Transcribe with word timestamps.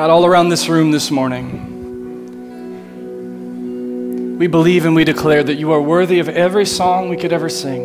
God, 0.00 0.08
all 0.08 0.24
around 0.24 0.48
this 0.48 0.66
room 0.66 0.92
this 0.92 1.10
morning, 1.10 1.68
we 4.38 4.46
believe 4.46 4.86
and 4.86 4.94
we 4.94 5.04
declare 5.04 5.44
that 5.44 5.56
you 5.56 5.72
are 5.72 5.82
worthy 5.82 6.20
of 6.20 6.28
every 6.30 6.64
song 6.64 7.10
we 7.10 7.18
could 7.18 7.34
ever 7.34 7.50
sing. 7.50 7.84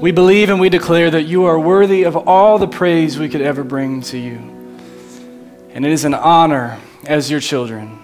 We 0.00 0.12
believe 0.12 0.48
and 0.48 0.58
we 0.58 0.70
declare 0.70 1.10
that 1.10 1.24
you 1.24 1.44
are 1.44 1.58
worthy 1.58 2.04
of 2.04 2.16
all 2.16 2.56
the 2.56 2.66
praise 2.66 3.18
we 3.18 3.28
could 3.28 3.42
ever 3.42 3.62
bring 3.62 4.00
to 4.04 4.16
you. 4.16 4.36
And 5.74 5.84
it 5.84 5.92
is 5.92 6.06
an 6.06 6.14
honor 6.14 6.78
as 7.04 7.30
your 7.30 7.40
children 7.40 7.98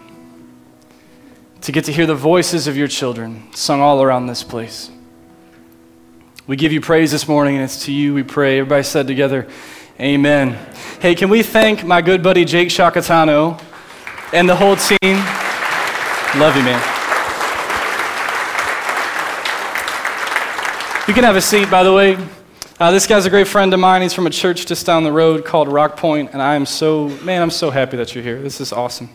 to 1.62 1.72
get 1.72 1.86
to 1.86 1.92
hear 1.94 2.04
the 2.04 2.14
voices 2.14 2.66
of 2.66 2.76
your 2.76 2.88
children 2.88 3.50
sung 3.54 3.80
all 3.80 4.02
around 4.02 4.26
this 4.26 4.42
place. 4.42 4.90
We 6.46 6.56
give 6.56 6.72
you 6.72 6.82
praise 6.82 7.10
this 7.10 7.26
morning, 7.26 7.54
and 7.54 7.64
it's 7.64 7.86
to 7.86 7.92
you 7.92 8.12
we 8.12 8.22
pray. 8.22 8.58
Everybody 8.58 8.82
said 8.82 9.06
together, 9.06 9.48
Amen. 9.98 10.58
Hey, 11.02 11.16
can 11.16 11.28
we 11.28 11.42
thank 11.42 11.84
my 11.84 12.00
good 12.00 12.22
buddy 12.22 12.44
Jake 12.44 12.68
Shakatano 12.68 13.60
and 14.32 14.48
the 14.48 14.54
whole 14.54 14.76
team? 14.76 15.16
Love 16.38 16.56
you, 16.56 16.62
man. 16.62 16.80
You 21.08 21.12
can 21.12 21.24
have 21.24 21.34
a 21.34 21.40
seat, 21.40 21.68
by 21.68 21.82
the 21.82 21.92
way. 21.92 22.16
Uh, 22.78 22.92
this 22.92 23.08
guy's 23.08 23.26
a 23.26 23.30
great 23.30 23.48
friend 23.48 23.74
of 23.74 23.80
mine. 23.80 24.02
He's 24.02 24.14
from 24.14 24.28
a 24.28 24.30
church 24.30 24.64
just 24.64 24.86
down 24.86 25.02
the 25.02 25.10
road 25.10 25.44
called 25.44 25.66
Rock 25.66 25.96
Point, 25.96 26.30
and 26.34 26.40
I 26.40 26.54
am 26.54 26.64
so, 26.64 27.08
man, 27.24 27.42
I'm 27.42 27.50
so 27.50 27.72
happy 27.72 27.96
that 27.96 28.14
you're 28.14 28.22
here. 28.22 28.40
This 28.40 28.60
is 28.60 28.72
awesome. 28.72 29.10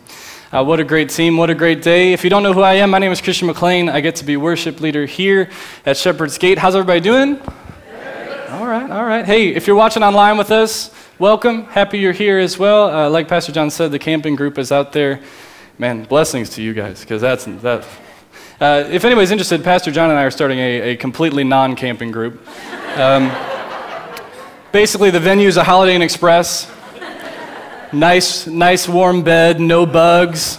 Uh, 0.52 0.62
what 0.62 0.80
a 0.80 0.84
great 0.84 1.08
team. 1.08 1.38
What 1.38 1.48
a 1.48 1.54
great 1.54 1.80
day. 1.80 2.12
If 2.12 2.22
you 2.22 2.28
don't 2.28 2.42
know 2.42 2.52
who 2.52 2.60
I 2.60 2.74
am, 2.74 2.90
my 2.90 2.98
name 2.98 3.12
is 3.12 3.22
Christian 3.22 3.48
McClain. 3.48 3.90
I 3.90 4.02
get 4.02 4.16
to 4.16 4.26
be 4.26 4.36
worship 4.36 4.82
leader 4.82 5.06
here 5.06 5.48
at 5.86 5.96
Shepherd's 5.96 6.36
Gate. 6.36 6.58
How's 6.58 6.74
everybody 6.76 7.00
doing? 7.00 7.40
All 8.48 8.66
right, 8.66 8.90
all 8.90 9.04
right. 9.04 9.26
Hey, 9.26 9.48
if 9.48 9.66
you're 9.66 9.76
watching 9.76 10.02
online 10.02 10.38
with 10.38 10.50
us, 10.50 10.90
welcome. 11.18 11.64
Happy 11.64 11.98
you're 11.98 12.14
here 12.14 12.38
as 12.38 12.58
well. 12.58 12.88
Uh, 12.88 13.10
like 13.10 13.28
Pastor 13.28 13.52
John 13.52 13.68
said, 13.68 13.92
the 13.92 13.98
camping 13.98 14.36
group 14.36 14.56
is 14.56 14.72
out 14.72 14.90
there. 14.94 15.20
Man, 15.76 16.04
blessings 16.04 16.48
to 16.50 16.62
you 16.62 16.72
guys, 16.72 17.00
because 17.00 17.20
that's 17.20 17.44
that. 17.44 17.86
Uh, 18.58 18.88
if 18.90 19.04
anybody's 19.04 19.32
interested, 19.32 19.62
Pastor 19.62 19.90
John 19.90 20.08
and 20.08 20.18
I 20.18 20.22
are 20.22 20.30
starting 20.30 20.60
a, 20.60 20.80
a 20.80 20.96
completely 20.96 21.44
non-camping 21.44 22.10
group. 22.10 22.40
Um, 22.96 23.30
basically, 24.72 25.10
the 25.10 25.20
venue 25.20 25.46
is 25.46 25.58
a 25.58 25.64
Holiday 25.64 25.94
Inn 25.94 26.00
Express. 26.00 26.72
Nice, 27.92 28.46
nice 28.46 28.88
warm 28.88 29.22
bed, 29.22 29.60
no 29.60 29.84
bugs. 29.84 30.58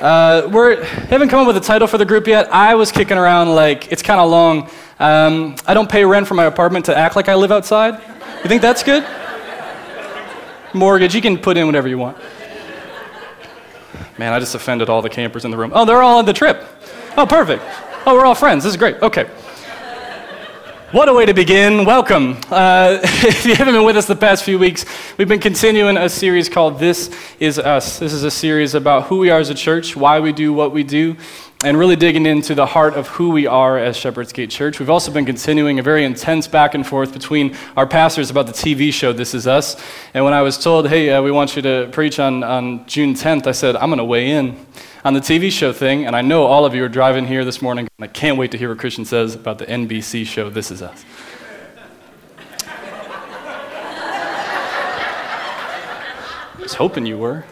Uh, 0.00 0.48
we 0.50 0.82
haven't 1.10 1.28
come 1.28 1.40
up 1.40 1.46
with 1.46 1.58
a 1.58 1.60
title 1.60 1.86
for 1.86 1.98
the 1.98 2.06
group 2.06 2.26
yet. 2.26 2.50
I 2.50 2.74
was 2.74 2.90
kicking 2.90 3.18
around 3.18 3.54
like 3.54 3.92
it's 3.92 4.00
kind 4.00 4.18
of 4.18 4.30
long. 4.30 4.70
Um, 5.00 5.56
I 5.66 5.72
don't 5.72 5.90
pay 5.90 6.04
rent 6.04 6.28
for 6.28 6.34
my 6.34 6.44
apartment 6.44 6.84
to 6.84 6.96
act 6.96 7.16
like 7.16 7.30
I 7.30 7.34
live 7.34 7.50
outside. 7.50 7.94
You 8.42 8.48
think 8.48 8.60
that's 8.60 8.82
good? 8.82 9.02
Mortgage, 10.74 11.14
you 11.14 11.22
can 11.22 11.38
put 11.38 11.56
in 11.56 11.64
whatever 11.64 11.88
you 11.88 11.96
want. 11.96 12.18
Man, 14.18 14.34
I 14.34 14.38
just 14.38 14.54
offended 14.54 14.90
all 14.90 15.00
the 15.00 15.08
campers 15.08 15.46
in 15.46 15.50
the 15.50 15.56
room. 15.56 15.72
Oh, 15.74 15.86
they're 15.86 16.02
all 16.02 16.18
on 16.18 16.26
the 16.26 16.34
trip. 16.34 16.62
Oh, 17.16 17.26
perfect. 17.26 17.62
Oh, 18.04 18.14
we're 18.14 18.26
all 18.26 18.34
friends. 18.34 18.64
This 18.64 18.72
is 18.72 18.76
great. 18.76 19.00
Okay. 19.00 19.24
What 20.92 21.08
a 21.08 21.14
way 21.14 21.24
to 21.24 21.32
begin. 21.32 21.86
Welcome. 21.86 22.36
Uh, 22.50 22.98
if 23.02 23.46
you 23.46 23.54
haven't 23.54 23.72
been 23.72 23.84
with 23.84 23.96
us 23.96 24.06
the 24.06 24.16
past 24.16 24.44
few 24.44 24.58
weeks, 24.58 24.84
we've 25.16 25.28
been 25.28 25.40
continuing 25.40 25.96
a 25.96 26.10
series 26.10 26.50
called 26.50 26.78
This 26.78 27.10
Is 27.38 27.58
Us. 27.58 27.98
This 27.98 28.12
is 28.12 28.24
a 28.24 28.30
series 28.30 28.74
about 28.74 29.04
who 29.04 29.18
we 29.18 29.30
are 29.30 29.40
as 29.40 29.48
a 29.48 29.54
church, 29.54 29.96
why 29.96 30.20
we 30.20 30.32
do 30.32 30.52
what 30.52 30.72
we 30.72 30.82
do, 30.82 31.16
and 31.62 31.78
really 31.78 31.96
digging 31.96 32.24
into 32.24 32.54
the 32.54 32.64
heart 32.64 32.94
of 32.94 33.08
who 33.08 33.30
we 33.30 33.46
are 33.46 33.76
as 33.76 33.94
Shepherd's 33.94 34.32
Gate 34.32 34.48
Church. 34.48 34.80
We've 34.80 34.88
also 34.88 35.12
been 35.12 35.26
continuing 35.26 35.78
a 35.78 35.82
very 35.82 36.04
intense 36.04 36.48
back 36.48 36.74
and 36.74 36.86
forth 36.86 37.12
between 37.12 37.54
our 37.76 37.86
pastors 37.86 38.30
about 38.30 38.46
the 38.46 38.52
TV 38.52 38.90
show 38.92 39.12
This 39.12 39.34
Is 39.34 39.46
Us. 39.46 39.76
And 40.14 40.24
when 40.24 40.32
I 40.32 40.40
was 40.40 40.56
told, 40.56 40.88
hey, 40.88 41.10
uh, 41.10 41.20
we 41.20 41.30
want 41.30 41.56
you 41.56 41.62
to 41.62 41.90
preach 41.92 42.18
on, 42.18 42.42
on 42.42 42.86
June 42.86 43.12
10th, 43.12 43.46
I 43.46 43.52
said, 43.52 43.76
I'm 43.76 43.90
going 43.90 43.98
to 43.98 44.04
weigh 44.04 44.30
in 44.30 44.66
on 45.04 45.12
the 45.12 45.20
TV 45.20 45.52
show 45.52 45.70
thing, 45.72 46.06
and 46.06 46.16
I 46.16 46.22
know 46.22 46.44
all 46.44 46.64
of 46.64 46.74
you 46.74 46.82
are 46.82 46.88
driving 46.88 47.26
here 47.26 47.44
this 47.44 47.60
morning, 47.60 47.88
and 47.98 48.04
I 48.04 48.08
can't 48.08 48.38
wait 48.38 48.52
to 48.52 48.58
hear 48.58 48.70
what 48.70 48.78
Christian 48.78 49.04
says 49.04 49.34
about 49.34 49.58
the 49.58 49.66
NBC 49.66 50.26
show 50.26 50.48
This 50.48 50.70
Is 50.70 50.80
Us. 50.80 51.04
I 56.58 56.62
was 56.62 56.74
hoping 56.74 57.04
you 57.04 57.18
were. 57.18 57.44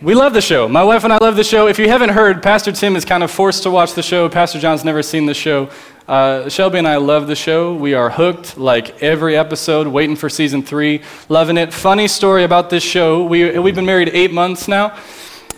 We 0.00 0.14
love 0.14 0.32
the 0.32 0.40
show. 0.40 0.68
My 0.68 0.84
wife 0.84 1.02
and 1.02 1.12
I 1.12 1.18
love 1.18 1.34
the 1.34 1.42
show. 1.42 1.66
If 1.66 1.80
you 1.80 1.88
haven't 1.88 2.10
heard, 2.10 2.40
Pastor 2.40 2.70
Tim 2.70 2.94
is 2.94 3.04
kind 3.04 3.24
of 3.24 3.32
forced 3.32 3.64
to 3.64 3.70
watch 3.72 3.94
the 3.94 4.02
show. 4.02 4.28
Pastor 4.28 4.60
John's 4.60 4.84
never 4.84 5.02
seen 5.02 5.26
the 5.26 5.34
show. 5.34 5.70
Uh, 6.06 6.48
Shelby 6.48 6.78
and 6.78 6.86
I 6.86 6.98
love 6.98 7.26
the 7.26 7.34
show. 7.34 7.74
We 7.74 7.94
are 7.94 8.08
hooked, 8.08 8.56
like 8.56 9.02
every 9.02 9.36
episode, 9.36 9.88
waiting 9.88 10.14
for 10.14 10.28
season 10.28 10.62
three, 10.62 11.02
loving 11.28 11.56
it. 11.56 11.74
Funny 11.74 12.06
story 12.06 12.44
about 12.44 12.70
this 12.70 12.84
show. 12.84 13.24
We, 13.24 13.58
we've 13.58 13.74
been 13.74 13.86
married 13.86 14.10
eight 14.10 14.32
months 14.32 14.68
now. 14.68 14.96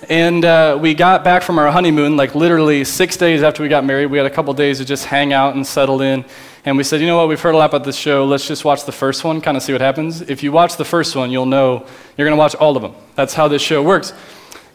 And 0.09 0.43
uh, 0.43 0.79
we 0.81 0.95
got 0.95 1.23
back 1.23 1.43
from 1.43 1.59
our 1.59 1.71
honeymoon, 1.71 2.17
like 2.17 2.35
literally 2.35 2.85
six 2.85 3.19
days 3.19 3.43
after 3.43 3.63
we 3.63 3.69
got 3.69 3.85
married. 3.85 4.07
We 4.07 4.17
had 4.17 4.27
a 4.27 4.31
couple 4.31 4.55
days 4.55 4.79
to 4.79 4.87
just 4.87 5.05
hang 5.05 5.35
out 5.35 5.55
and 5.55 5.67
settle 5.67 6.01
in. 6.01 6.25
And 6.63 6.77
we 6.77 6.83
said, 6.83 7.01
you 7.01 7.07
know 7.07 7.17
what, 7.17 7.29
we've 7.29 7.41
heard 7.41 7.55
a 7.55 7.57
lot 7.57 7.71
about 7.71 7.85
this 7.85 7.97
show. 7.97 8.27
Let's 8.27 8.47
just 8.47 8.67
watch 8.67 8.85
the 8.85 8.93
first 8.93 9.25
one, 9.25 9.41
kind 9.41 9.57
of 9.57 9.63
see 9.63 9.73
what 9.73 9.81
happens. 9.81 10.21
If 10.21 10.43
you 10.43 10.53
watch 10.53 10.77
the 10.77 10.85
first 10.85 11.17
one, 11.17 11.31
you'll 11.31 11.47
know 11.47 11.87
you're 12.19 12.27
going 12.27 12.37
to 12.37 12.39
watch 12.39 12.55
all 12.55 12.77
of 12.77 12.83
them. 12.83 12.95
That's 13.15 13.33
how 13.33 13.49
this 13.49 13.63
show 13.63 13.83
works. 13.83 14.13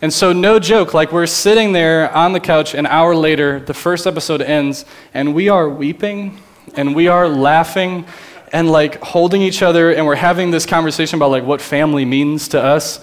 And 0.01 0.11
so, 0.11 0.33
no 0.33 0.57
joke, 0.57 0.95
like 0.95 1.11
we're 1.11 1.27
sitting 1.27 1.73
there 1.73 2.11
on 2.11 2.33
the 2.33 2.39
couch 2.39 2.73
an 2.73 2.87
hour 2.87 3.15
later, 3.15 3.59
the 3.59 3.73
first 3.75 4.07
episode 4.07 4.41
ends, 4.41 4.83
and 5.13 5.35
we 5.35 5.47
are 5.47 5.69
weeping 5.69 6.41
and 6.75 6.95
we 6.95 7.07
are 7.07 7.29
laughing 7.29 8.05
and 8.51 8.71
like 8.71 8.99
holding 9.01 9.43
each 9.43 9.61
other, 9.61 9.91
and 9.91 10.07
we're 10.07 10.15
having 10.15 10.49
this 10.49 10.65
conversation 10.65 11.17
about 11.17 11.29
like 11.29 11.43
what 11.43 11.61
family 11.61 12.03
means 12.03 12.47
to 12.49 12.61
us. 12.61 12.99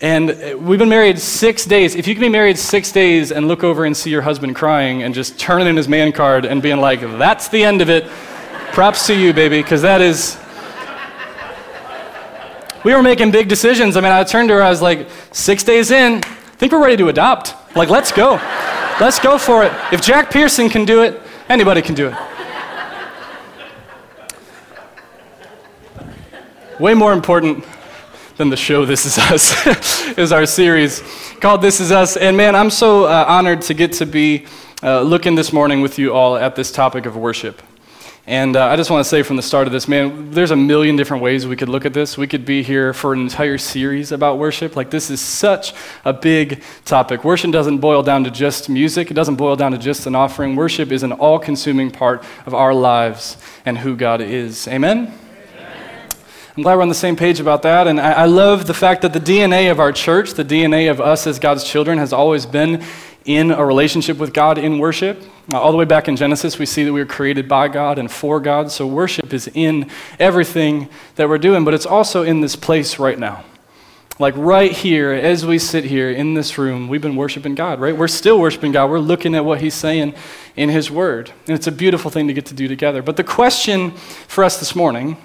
And 0.00 0.64
we've 0.64 0.78
been 0.78 0.88
married 0.88 1.18
six 1.18 1.64
days. 1.64 1.96
If 1.96 2.06
you 2.06 2.14
can 2.14 2.20
be 2.20 2.28
married 2.28 2.56
six 2.56 2.92
days 2.92 3.32
and 3.32 3.48
look 3.48 3.64
over 3.64 3.84
and 3.84 3.96
see 3.96 4.10
your 4.10 4.22
husband 4.22 4.54
crying 4.54 5.02
and 5.02 5.12
just 5.12 5.40
turning 5.40 5.66
in 5.66 5.76
his 5.76 5.88
man 5.88 6.12
card 6.12 6.44
and 6.44 6.62
being 6.62 6.78
like, 6.80 7.00
that's 7.00 7.48
the 7.48 7.64
end 7.64 7.82
of 7.82 7.90
it, 7.90 8.08
props 8.72 9.08
to 9.08 9.14
you, 9.18 9.32
baby, 9.32 9.60
because 9.60 9.82
that 9.82 10.00
is. 10.00 10.38
We 12.84 12.94
were 12.94 13.02
making 13.02 13.32
big 13.32 13.48
decisions. 13.48 13.96
I 13.96 14.00
mean, 14.00 14.12
I 14.12 14.22
turned 14.22 14.50
to 14.50 14.54
her, 14.54 14.62
I 14.62 14.70
was 14.70 14.80
like, 14.80 15.08
six 15.32 15.64
days 15.64 15.90
in, 15.90 16.18
I 16.18 16.20
think 16.58 16.70
we're 16.70 16.80
ready 16.80 16.96
to 16.98 17.08
adopt. 17.08 17.56
Like, 17.74 17.90
let's 17.90 18.12
go. 18.12 18.34
Let's 19.00 19.18
go 19.18 19.36
for 19.36 19.64
it. 19.64 19.72
If 19.92 20.00
Jack 20.00 20.30
Pearson 20.30 20.68
can 20.68 20.84
do 20.84 21.02
it, 21.02 21.20
anybody 21.48 21.82
can 21.82 21.96
do 21.96 22.08
it. 22.08 22.14
Way 26.78 26.94
more 26.94 27.12
important 27.12 27.64
than 28.38 28.50
the 28.50 28.56
show 28.56 28.86
This 28.86 29.04
Is 29.04 29.18
Us 29.18 29.66
is 30.18 30.30
our 30.30 30.46
series 30.46 31.02
called 31.40 31.60
This 31.60 31.80
Is 31.80 31.90
Us. 31.90 32.16
And 32.16 32.36
man, 32.36 32.54
I'm 32.54 32.70
so 32.70 33.04
uh, 33.04 33.24
honored 33.26 33.62
to 33.62 33.74
get 33.74 33.94
to 33.94 34.06
be 34.06 34.46
uh, 34.80 35.02
looking 35.02 35.34
this 35.34 35.52
morning 35.52 35.80
with 35.80 35.98
you 35.98 36.14
all 36.14 36.36
at 36.36 36.54
this 36.54 36.70
topic 36.70 37.04
of 37.04 37.16
worship. 37.16 37.60
And 38.28 38.54
uh, 38.54 38.66
I 38.66 38.76
just 38.76 38.90
want 38.90 39.04
to 39.04 39.08
say 39.08 39.24
from 39.24 39.34
the 39.34 39.42
start 39.42 39.66
of 39.66 39.72
this, 39.72 39.88
man, 39.88 40.30
there's 40.30 40.52
a 40.52 40.56
million 40.56 40.94
different 40.94 41.20
ways 41.20 41.48
we 41.48 41.56
could 41.56 41.68
look 41.68 41.84
at 41.84 41.94
this. 41.94 42.16
We 42.16 42.28
could 42.28 42.44
be 42.44 42.62
here 42.62 42.92
for 42.92 43.12
an 43.12 43.18
entire 43.18 43.58
series 43.58 44.12
about 44.12 44.38
worship. 44.38 44.76
Like, 44.76 44.90
this 44.90 45.10
is 45.10 45.20
such 45.20 45.74
a 46.04 46.12
big 46.12 46.62
topic. 46.84 47.24
Worship 47.24 47.50
doesn't 47.50 47.78
boil 47.78 48.04
down 48.04 48.22
to 48.22 48.30
just 48.30 48.68
music, 48.68 49.10
it 49.10 49.14
doesn't 49.14 49.36
boil 49.36 49.56
down 49.56 49.72
to 49.72 49.78
just 49.78 50.06
an 50.06 50.14
offering. 50.14 50.54
Worship 50.54 50.92
is 50.92 51.02
an 51.02 51.10
all 51.10 51.40
consuming 51.40 51.90
part 51.90 52.22
of 52.46 52.54
our 52.54 52.72
lives 52.72 53.36
and 53.66 53.78
who 53.78 53.96
God 53.96 54.20
is. 54.20 54.68
Amen? 54.68 55.12
I'm 56.58 56.62
glad 56.62 56.74
we're 56.74 56.82
on 56.82 56.88
the 56.88 56.94
same 56.96 57.14
page 57.14 57.38
about 57.38 57.62
that. 57.62 57.86
And 57.86 58.00
I, 58.00 58.10
I, 58.10 58.24
love 58.24 58.66
the 58.66 58.74
fact 58.74 59.02
that 59.02 59.12
the 59.12 59.20
DNA 59.20 59.70
of 59.70 59.78
our 59.78 59.92
church, 59.92 60.32
the 60.32 60.44
DNA 60.44 60.90
of 60.90 61.00
us 61.00 61.24
as 61.28 61.38
God's 61.38 61.62
children, 61.62 61.98
has 61.98 62.12
always 62.12 62.46
been 62.46 62.82
in 63.24 63.52
a 63.52 63.64
relationship 63.64 64.18
with 64.18 64.34
God 64.34 64.58
in 64.58 64.80
worship. 64.80 65.22
All 65.54 65.70
the 65.70 65.78
way 65.78 65.84
back 65.84 66.08
in 66.08 66.16
Genesis, 66.16 66.58
we 66.58 66.66
see 66.66 66.82
that 66.82 66.92
we 66.92 66.98
were 66.98 67.06
created 67.06 67.48
by 67.48 67.68
God 67.68 67.96
and 67.96 68.10
for 68.10 68.40
God. 68.40 68.72
So 68.72 68.88
worship 68.88 69.32
is 69.32 69.48
in 69.54 69.88
everything 70.18 70.88
that 71.14 71.28
we're 71.28 71.38
doing, 71.38 71.64
but 71.64 71.74
it's 71.74 71.86
also 71.86 72.24
in 72.24 72.40
this 72.40 72.56
place 72.56 72.98
right 72.98 73.20
now. 73.20 73.44
Like 74.18 74.34
right 74.36 74.72
here, 74.72 75.12
as 75.12 75.46
we 75.46 75.60
sit 75.60 75.84
here 75.84 76.10
in 76.10 76.34
this 76.34 76.58
room, 76.58 76.88
we've 76.88 77.00
been 77.00 77.14
worshiping 77.14 77.54
God, 77.54 77.78
right? 77.78 77.96
We're 77.96 78.08
still 78.08 78.40
worshiping 78.40 78.72
God. 78.72 78.90
We're 78.90 78.98
looking 78.98 79.36
at 79.36 79.44
what 79.44 79.60
He's 79.60 79.74
saying 79.74 80.12
in 80.56 80.70
His 80.70 80.90
Word. 80.90 81.30
And 81.46 81.54
it's 81.54 81.68
a 81.68 81.72
beautiful 81.72 82.10
thing 82.10 82.26
to 82.26 82.34
get 82.34 82.46
to 82.46 82.54
do 82.54 82.66
together. 82.66 83.00
But 83.00 83.16
the 83.16 83.22
question 83.22 83.92
for 83.92 84.42
us 84.42 84.58
this 84.58 84.74
morning 84.74 85.18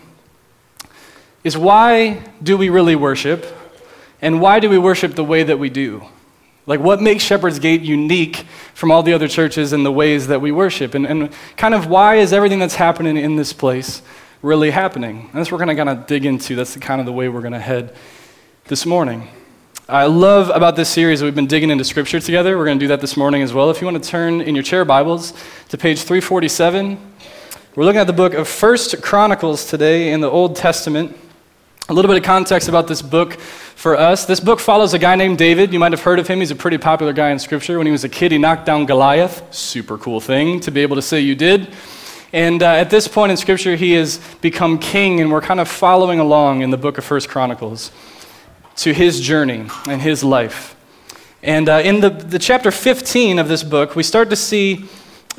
is 1.43 1.57
why 1.57 2.23
do 2.41 2.57
we 2.57 2.69
really 2.69 2.95
worship? 2.95 3.45
And 4.21 4.39
why 4.39 4.59
do 4.59 4.69
we 4.69 4.77
worship 4.77 5.15
the 5.15 5.23
way 5.23 5.43
that 5.43 5.59
we 5.59 5.69
do? 5.69 6.05
Like, 6.65 6.79
what 6.79 7.01
makes 7.01 7.23
Shepherd's 7.23 7.59
Gate 7.59 7.81
unique 7.81 8.45
from 8.73 8.89
all 8.89 9.03
the 9.03 9.11
other 9.13 9.27
churches 9.27 9.73
and 9.73 9.85
the 9.85 9.91
ways 9.91 10.27
that 10.27 10.39
we 10.39 10.51
worship? 10.51 10.95
And, 10.95 11.05
and 11.05 11.29
kind 11.57 11.73
of 11.73 11.87
why 11.87 12.15
is 12.15 12.31
everything 12.31 12.59
that's 12.59 12.75
happening 12.75 13.17
in 13.17 13.35
this 13.35 13.51
place 13.51 14.01
really 14.41 14.71
happening? 14.71 15.19
And 15.19 15.33
that's 15.33 15.51
what 15.51 15.59
we're 15.59 15.65
going 15.65 15.75
to 15.75 15.83
kind 15.83 15.89
of 15.89 16.07
dig 16.07 16.25
into. 16.25 16.55
That's 16.55 16.73
the, 16.73 16.79
kind 16.79 17.01
of 17.01 17.05
the 17.05 17.11
way 17.11 17.27
we're 17.27 17.41
going 17.41 17.53
to 17.53 17.59
head 17.59 17.93
this 18.67 18.85
morning. 18.85 19.27
I 19.89 20.05
love 20.05 20.49
about 20.49 20.77
this 20.77 20.87
series 20.87 21.19
that 21.19 21.25
we've 21.25 21.35
been 21.35 21.47
digging 21.47 21.69
into 21.69 21.83
Scripture 21.83 22.21
together. 22.21 22.57
We're 22.57 22.65
going 22.65 22.79
to 22.79 22.83
do 22.83 22.87
that 22.87 23.01
this 23.01 23.17
morning 23.17 23.41
as 23.41 23.53
well. 23.53 23.69
If 23.69 23.81
you 23.81 23.87
want 23.87 24.01
to 24.01 24.09
turn 24.09 24.39
in 24.39 24.55
your 24.55 24.63
chair 24.63 24.85
Bibles 24.85 25.33
to 25.67 25.77
page 25.77 25.99
347, 26.03 26.97
we're 27.75 27.83
looking 27.83 27.99
at 27.99 28.07
the 28.07 28.13
book 28.13 28.33
of 28.33 28.47
First 28.47 29.01
Chronicles 29.01 29.65
today 29.65 30.13
in 30.13 30.21
the 30.21 30.29
Old 30.29 30.55
Testament. 30.55 31.17
A 31.89 31.93
little 31.93 32.07
bit 32.07 32.15
of 32.15 32.23
context 32.23 32.69
about 32.69 32.87
this 32.87 33.01
book 33.01 33.33
for 33.33 33.97
us. 33.97 34.25
This 34.25 34.39
book 34.39 34.61
follows 34.61 34.93
a 34.93 34.99
guy 34.99 35.17
named 35.17 35.37
David. 35.37 35.73
You 35.73 35.79
might 35.79 35.91
have 35.91 36.01
heard 36.01 36.17
of 36.17 36.29
him. 36.29 36.39
He's 36.39 36.49
a 36.49 36.55
pretty 36.55 36.77
popular 36.77 37.11
guy 37.11 37.31
in 37.31 37.39
Scripture. 37.39 37.77
When 37.77 37.85
he 37.85 37.91
was 37.91 38.05
a 38.05 38.09
kid, 38.09 38.31
he 38.31 38.37
knocked 38.37 38.65
down 38.65 38.85
Goliath. 38.85 39.53
Super 39.53 39.97
cool 39.97 40.21
thing 40.21 40.61
to 40.61 40.71
be 40.71 40.79
able 40.79 40.95
to 40.95 41.01
say 41.01 41.19
you 41.19 41.35
did. 41.35 41.75
And 42.31 42.63
uh, 42.63 42.67
at 42.67 42.89
this 42.89 43.09
point 43.09 43.31
in 43.31 43.37
Scripture, 43.37 43.75
he 43.75 43.91
has 43.91 44.21
become 44.39 44.79
king, 44.79 45.19
and 45.19 45.29
we're 45.29 45.41
kind 45.41 45.59
of 45.59 45.67
following 45.67 46.21
along 46.21 46.61
in 46.61 46.69
the 46.69 46.77
book 46.77 46.97
of 46.97 47.03
First 47.03 47.27
Chronicles 47.27 47.91
to 48.77 48.93
his 48.93 49.19
journey 49.19 49.67
and 49.85 50.01
his 50.01 50.23
life. 50.23 50.77
And 51.43 51.67
uh, 51.67 51.81
in 51.83 51.99
the, 51.99 52.11
the 52.11 52.39
chapter 52.39 52.71
15 52.71 53.39
of 53.39 53.49
this 53.49 53.61
book, 53.61 53.93
we 53.97 54.03
start 54.03 54.29
to 54.29 54.37
see 54.37 54.85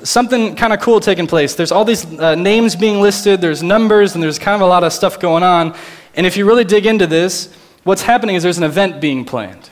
something 0.02 0.56
kind 0.56 0.74
of 0.74 0.80
cool 0.80 1.00
taking 1.00 1.26
place. 1.26 1.54
There's 1.54 1.72
all 1.72 1.86
these 1.86 2.04
uh, 2.18 2.34
names 2.34 2.76
being 2.76 3.00
listed, 3.00 3.40
there's 3.40 3.62
numbers, 3.62 4.14
and 4.14 4.22
there's 4.22 4.38
kind 4.38 4.54
of 4.54 4.60
a 4.60 4.66
lot 4.66 4.84
of 4.84 4.92
stuff 4.92 5.18
going 5.18 5.42
on. 5.42 5.74
And 6.16 6.26
if 6.26 6.36
you 6.36 6.46
really 6.46 6.64
dig 6.64 6.86
into 6.86 7.06
this, 7.06 7.54
what's 7.82 8.02
happening 8.02 8.36
is 8.36 8.42
there's 8.42 8.58
an 8.58 8.64
event 8.64 9.00
being 9.00 9.24
planned. 9.24 9.70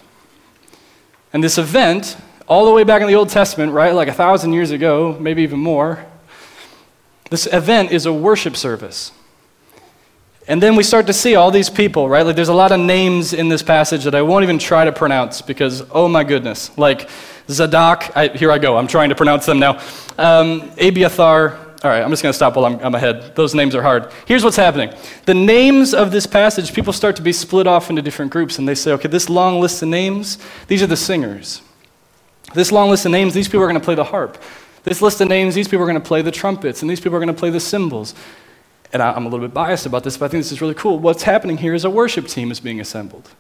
And 1.32 1.42
this 1.42 1.58
event, 1.58 2.16
all 2.46 2.64
the 2.66 2.72
way 2.72 2.84
back 2.84 3.00
in 3.00 3.08
the 3.08 3.14
Old 3.14 3.30
Testament, 3.30 3.72
right, 3.72 3.94
like 3.94 4.08
a 4.08 4.12
thousand 4.12 4.52
years 4.52 4.70
ago, 4.70 5.16
maybe 5.18 5.42
even 5.42 5.60
more, 5.60 6.04
this 7.30 7.46
event 7.46 7.92
is 7.92 8.04
a 8.04 8.12
worship 8.12 8.56
service. 8.56 9.12
And 10.48 10.62
then 10.62 10.74
we 10.74 10.82
start 10.82 11.06
to 11.06 11.12
see 11.12 11.36
all 11.36 11.50
these 11.50 11.70
people, 11.70 12.08
right? 12.08 12.26
Like 12.26 12.34
there's 12.34 12.48
a 12.48 12.54
lot 12.54 12.72
of 12.72 12.80
names 12.80 13.32
in 13.32 13.48
this 13.48 13.62
passage 13.62 14.04
that 14.04 14.14
I 14.14 14.22
won't 14.22 14.42
even 14.42 14.58
try 14.58 14.84
to 14.84 14.92
pronounce 14.92 15.40
because, 15.40 15.84
oh 15.92 16.08
my 16.08 16.24
goodness. 16.24 16.76
Like 16.76 17.08
Zadok, 17.48 18.14
I, 18.16 18.28
here 18.28 18.50
I 18.50 18.58
go, 18.58 18.76
I'm 18.76 18.88
trying 18.88 19.10
to 19.10 19.14
pronounce 19.14 19.46
them 19.46 19.60
now. 19.60 19.80
Um, 20.18 20.72
Abiathar, 20.80 21.58
all 21.82 21.90
right, 21.90 22.02
I'm 22.02 22.10
just 22.10 22.22
going 22.22 22.32
to 22.32 22.36
stop 22.36 22.54
while 22.54 22.64
I'm, 22.64 22.78
I'm, 22.78 22.94
ahead. 22.94 23.34
Those 23.34 23.54
names 23.54 23.74
are 23.74 23.82
hard. 23.82 24.12
Here's 24.26 24.44
what's 24.44 24.56
happening 24.56 24.94
the 25.26 25.34
names 25.34 25.94
of 25.94 26.12
this 26.12 26.26
passage, 26.26 26.72
people 26.72 26.92
start 26.92 27.16
to 27.16 27.22
be 27.22 27.32
split 27.32 27.66
off 27.66 27.90
into 27.90 28.02
different 28.02 28.30
groups, 28.30 28.58
and 28.58 28.68
they 28.68 28.74
say, 28.74 28.92
okay, 28.92 29.08
this 29.08 29.28
long 29.28 29.60
list 29.60 29.82
of 29.82 29.88
names, 29.88 30.38
these 30.68 30.82
are 30.82 30.86
the 30.86 30.96
singers. 30.96 31.60
This 32.54 32.70
long 32.70 32.90
list 32.90 33.04
of 33.04 33.12
names, 33.12 33.34
these 33.34 33.48
people 33.48 33.62
are 33.62 33.68
going 33.68 33.80
to 33.80 33.84
play 33.84 33.94
the 33.94 34.04
harp. 34.04 34.40
This 34.84 35.02
list 35.02 35.20
of 35.20 35.28
names, 35.28 35.54
these 35.54 35.66
people 35.66 35.82
are 35.82 35.88
going 35.88 36.00
to 36.00 36.06
play 36.06 36.22
the 36.22 36.30
trumpets, 36.30 36.82
and 36.82 36.90
these 36.90 37.00
people 37.00 37.16
are 37.16 37.20
going 37.20 37.34
to 37.34 37.38
play 37.38 37.50
the 37.50 37.60
cymbals. 37.60 38.14
And 38.92 39.02
I, 39.02 39.12
I'm 39.12 39.26
a 39.26 39.28
little 39.28 39.46
bit 39.46 39.54
biased 39.54 39.86
about 39.86 40.04
this, 40.04 40.16
but 40.16 40.26
I 40.26 40.28
think 40.28 40.44
this 40.44 40.52
is 40.52 40.60
really 40.60 40.74
cool. 40.74 40.98
What's 40.98 41.22
happening 41.24 41.56
here 41.56 41.74
is 41.74 41.84
a 41.84 41.90
worship 41.90 42.28
team 42.28 42.52
is 42.52 42.60
being 42.60 42.80
assembled. 42.80 43.30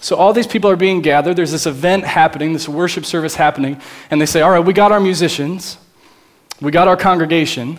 So 0.00 0.16
all 0.16 0.34
these 0.34 0.46
people 0.46 0.68
are 0.68 0.76
being 0.76 1.00
gathered. 1.00 1.36
There's 1.36 1.52
this 1.52 1.66
event 1.66 2.04
happening, 2.04 2.52
this 2.52 2.68
worship 2.68 3.06
service 3.06 3.36
happening, 3.36 3.80
and 4.10 4.20
they 4.20 4.26
say, 4.26 4.42
All 4.42 4.50
right, 4.50 4.58
we 4.58 4.74
got 4.74 4.92
our 4.92 5.00
musicians. 5.00 5.78
We 6.60 6.70
got 6.70 6.88
our 6.88 6.96
congregation. 6.96 7.78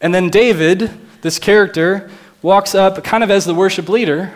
And 0.00 0.14
then 0.14 0.30
David, 0.30 0.90
this 1.22 1.38
character, 1.38 2.10
walks 2.42 2.74
up 2.74 3.02
kind 3.02 3.24
of 3.24 3.30
as 3.30 3.44
the 3.44 3.54
worship 3.54 3.88
leader, 3.88 4.34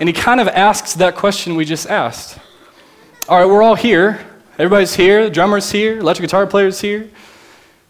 and 0.00 0.08
he 0.08 0.12
kind 0.12 0.40
of 0.40 0.48
asks 0.48 0.94
that 0.94 1.14
question 1.14 1.54
we 1.54 1.64
just 1.64 1.88
asked. 1.88 2.38
All 3.28 3.38
right, 3.38 3.46
we're 3.46 3.62
all 3.62 3.74
here. 3.74 4.24
Everybody's 4.58 4.94
here. 4.94 5.24
The 5.24 5.30
drummer's 5.30 5.70
here. 5.70 5.98
Electric 5.98 6.28
guitar 6.28 6.46
player's 6.46 6.80
here. 6.80 7.08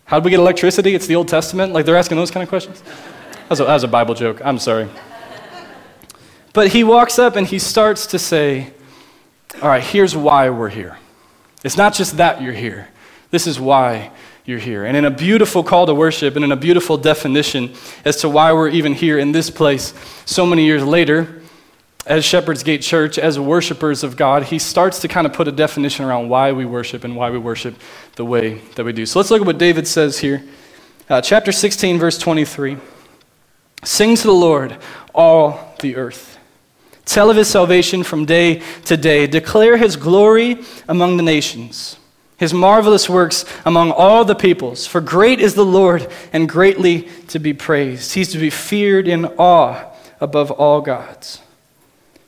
How 0.04 0.18
did 0.18 0.24
we 0.24 0.30
get 0.30 0.40
electricity? 0.40 0.94
It's 0.94 1.06
the 1.06 1.16
Old 1.16 1.28
Testament. 1.28 1.72
Like 1.72 1.86
they're 1.86 1.96
asking 1.96 2.16
those 2.16 2.30
kind 2.30 2.42
of 2.42 2.48
questions. 2.48 2.82
That 2.82 3.50
was 3.50 3.60
a, 3.60 3.64
that 3.64 3.74
was 3.74 3.84
a 3.84 3.88
Bible 3.88 4.14
joke. 4.14 4.40
I'm 4.44 4.58
sorry. 4.58 4.88
But 6.52 6.68
he 6.68 6.84
walks 6.84 7.18
up 7.18 7.36
and 7.36 7.46
he 7.46 7.58
starts 7.58 8.06
to 8.08 8.18
say, 8.18 8.72
All 9.60 9.68
right, 9.68 9.82
here's 9.82 10.16
why 10.16 10.48
we're 10.50 10.68
here. 10.68 10.96
It's 11.62 11.76
not 11.76 11.94
just 11.94 12.16
that 12.16 12.40
you're 12.40 12.52
here. 12.52 12.88
This 13.36 13.46
is 13.46 13.60
why 13.60 14.12
you're 14.46 14.58
here. 14.58 14.86
And 14.86 14.96
in 14.96 15.04
a 15.04 15.10
beautiful 15.10 15.62
call 15.62 15.84
to 15.84 15.94
worship 15.94 16.36
and 16.36 16.44
in 16.46 16.52
a 16.52 16.56
beautiful 16.56 16.96
definition 16.96 17.74
as 18.02 18.16
to 18.22 18.30
why 18.30 18.50
we're 18.54 18.70
even 18.70 18.94
here 18.94 19.18
in 19.18 19.32
this 19.32 19.50
place 19.50 19.92
so 20.24 20.46
many 20.46 20.64
years 20.64 20.82
later, 20.82 21.42
as 22.06 22.24
Shepherd's 22.24 22.62
Gate 22.62 22.80
Church, 22.80 23.18
as 23.18 23.38
worshipers 23.38 24.02
of 24.02 24.16
God, 24.16 24.44
he 24.44 24.58
starts 24.58 25.00
to 25.00 25.08
kind 25.08 25.26
of 25.26 25.34
put 25.34 25.48
a 25.48 25.52
definition 25.52 26.06
around 26.06 26.30
why 26.30 26.52
we 26.52 26.64
worship 26.64 27.04
and 27.04 27.14
why 27.14 27.28
we 27.28 27.36
worship 27.36 27.74
the 28.14 28.24
way 28.24 28.54
that 28.76 28.86
we 28.86 28.94
do. 28.94 29.04
So 29.04 29.18
let's 29.18 29.30
look 29.30 29.42
at 29.42 29.46
what 29.46 29.58
David 29.58 29.86
says 29.86 30.18
here. 30.18 30.42
Uh, 31.10 31.20
chapter 31.20 31.52
16, 31.52 31.98
verse 31.98 32.16
23. 32.16 32.78
Sing 33.84 34.16
to 34.16 34.22
the 34.22 34.32
Lord, 34.32 34.78
all 35.14 35.74
the 35.80 35.96
earth. 35.96 36.38
Tell 37.04 37.28
of 37.28 37.36
his 37.36 37.48
salvation 37.48 38.02
from 38.02 38.24
day 38.24 38.62
to 38.86 38.96
day. 38.96 39.26
Declare 39.26 39.76
his 39.76 39.96
glory 39.96 40.64
among 40.88 41.18
the 41.18 41.22
nations 41.22 41.98
his 42.36 42.52
marvelous 42.52 43.08
works 43.08 43.44
among 43.64 43.90
all 43.92 44.24
the 44.24 44.34
peoples. 44.34 44.86
For 44.86 45.00
great 45.00 45.40
is 45.40 45.54
the 45.54 45.64
Lord 45.64 46.06
and 46.32 46.48
greatly 46.48 47.08
to 47.28 47.38
be 47.38 47.54
praised. 47.54 48.14
He's 48.14 48.30
to 48.32 48.38
be 48.38 48.50
feared 48.50 49.08
in 49.08 49.24
awe 49.38 49.92
above 50.20 50.50
all 50.50 50.80
gods. 50.82 51.40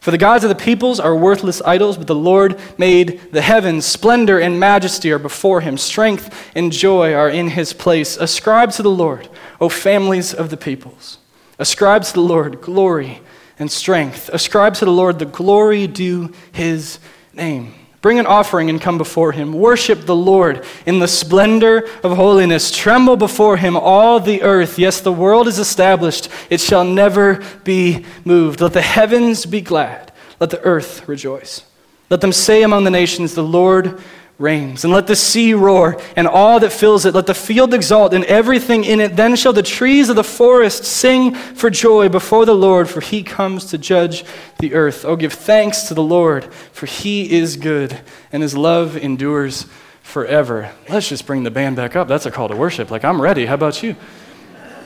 For 0.00 0.10
the 0.10 0.18
gods 0.18 0.44
of 0.44 0.48
the 0.48 0.54
peoples 0.54 1.00
are 1.00 1.14
worthless 1.14 1.60
idols, 1.62 1.98
but 1.98 2.06
the 2.06 2.14
Lord 2.14 2.58
made 2.78 3.20
the 3.32 3.42
heavens. 3.42 3.84
Splendor 3.84 4.38
and 4.38 4.58
majesty 4.58 5.12
are 5.12 5.18
before 5.18 5.60
him. 5.60 5.76
Strength 5.76 6.52
and 6.54 6.72
joy 6.72 7.12
are 7.12 7.28
in 7.28 7.48
his 7.48 7.74
place. 7.74 8.16
Ascribe 8.16 8.70
to 8.72 8.82
the 8.82 8.90
Lord, 8.90 9.28
O 9.60 9.68
families 9.68 10.32
of 10.32 10.48
the 10.48 10.56
peoples. 10.56 11.18
Ascribe 11.58 12.04
to 12.04 12.12
the 12.14 12.22
Lord 12.22 12.62
glory 12.62 13.20
and 13.58 13.70
strength. 13.70 14.30
Ascribe 14.32 14.74
to 14.74 14.86
the 14.86 14.92
Lord 14.92 15.18
the 15.18 15.26
glory 15.26 15.86
due 15.86 16.32
his 16.52 17.00
name. 17.34 17.74
Bring 18.00 18.20
an 18.20 18.26
offering 18.26 18.70
and 18.70 18.80
come 18.80 18.96
before 18.96 19.32
him. 19.32 19.52
Worship 19.52 20.02
the 20.02 20.14
Lord 20.14 20.64
in 20.86 21.00
the 21.00 21.08
splendor 21.08 21.88
of 22.04 22.16
holiness. 22.16 22.70
Tremble 22.70 23.16
before 23.16 23.56
him, 23.56 23.76
all 23.76 24.20
the 24.20 24.42
earth. 24.42 24.78
Yes, 24.78 25.00
the 25.00 25.12
world 25.12 25.48
is 25.48 25.58
established, 25.58 26.28
it 26.48 26.60
shall 26.60 26.84
never 26.84 27.42
be 27.64 28.04
moved. 28.24 28.60
Let 28.60 28.72
the 28.72 28.82
heavens 28.82 29.46
be 29.46 29.60
glad, 29.60 30.12
let 30.38 30.50
the 30.50 30.62
earth 30.62 31.08
rejoice. 31.08 31.64
Let 32.10 32.20
them 32.20 32.32
say 32.32 32.62
among 32.62 32.84
the 32.84 32.90
nations, 32.90 33.34
The 33.34 33.42
Lord 33.42 34.00
reigns. 34.38 34.84
And 34.84 34.92
let 34.92 35.08
the 35.08 35.16
sea 35.16 35.52
roar 35.52 36.00
and 36.16 36.28
all 36.28 36.60
that 36.60 36.70
fills 36.70 37.04
it. 37.04 37.14
Let 37.14 37.26
the 37.26 37.34
field 37.34 37.74
exult 37.74 38.14
and 38.14 38.24
everything 38.24 38.84
in 38.84 39.00
it. 39.00 39.16
Then 39.16 39.34
shall 39.34 39.52
the 39.52 39.62
trees 39.62 40.08
of 40.08 40.16
the 40.16 40.24
forest 40.24 40.84
sing 40.84 41.34
for 41.34 41.70
joy 41.70 42.08
before 42.08 42.46
the 42.46 42.54
Lord, 42.54 42.88
for 42.88 43.00
he 43.00 43.22
comes 43.22 43.66
to 43.66 43.78
judge 43.78 44.24
the 44.60 44.74
earth. 44.74 45.04
Oh, 45.04 45.16
give 45.16 45.32
thanks 45.32 45.82
to 45.88 45.94
the 45.94 46.02
Lord, 46.02 46.52
for 46.72 46.86
he 46.86 47.30
is 47.30 47.56
good, 47.56 48.00
and 48.32 48.42
his 48.42 48.56
love 48.56 48.96
endures 48.96 49.66
forever. 50.02 50.70
Let's 50.88 51.08
just 51.08 51.26
bring 51.26 51.42
the 51.42 51.50
band 51.50 51.76
back 51.76 51.96
up. 51.96 52.06
That's 52.06 52.26
a 52.26 52.30
call 52.30 52.48
to 52.48 52.56
worship. 52.56 52.90
Like, 52.90 53.04
I'm 53.04 53.20
ready. 53.20 53.44
How 53.44 53.54
about 53.54 53.82
you? 53.82 53.96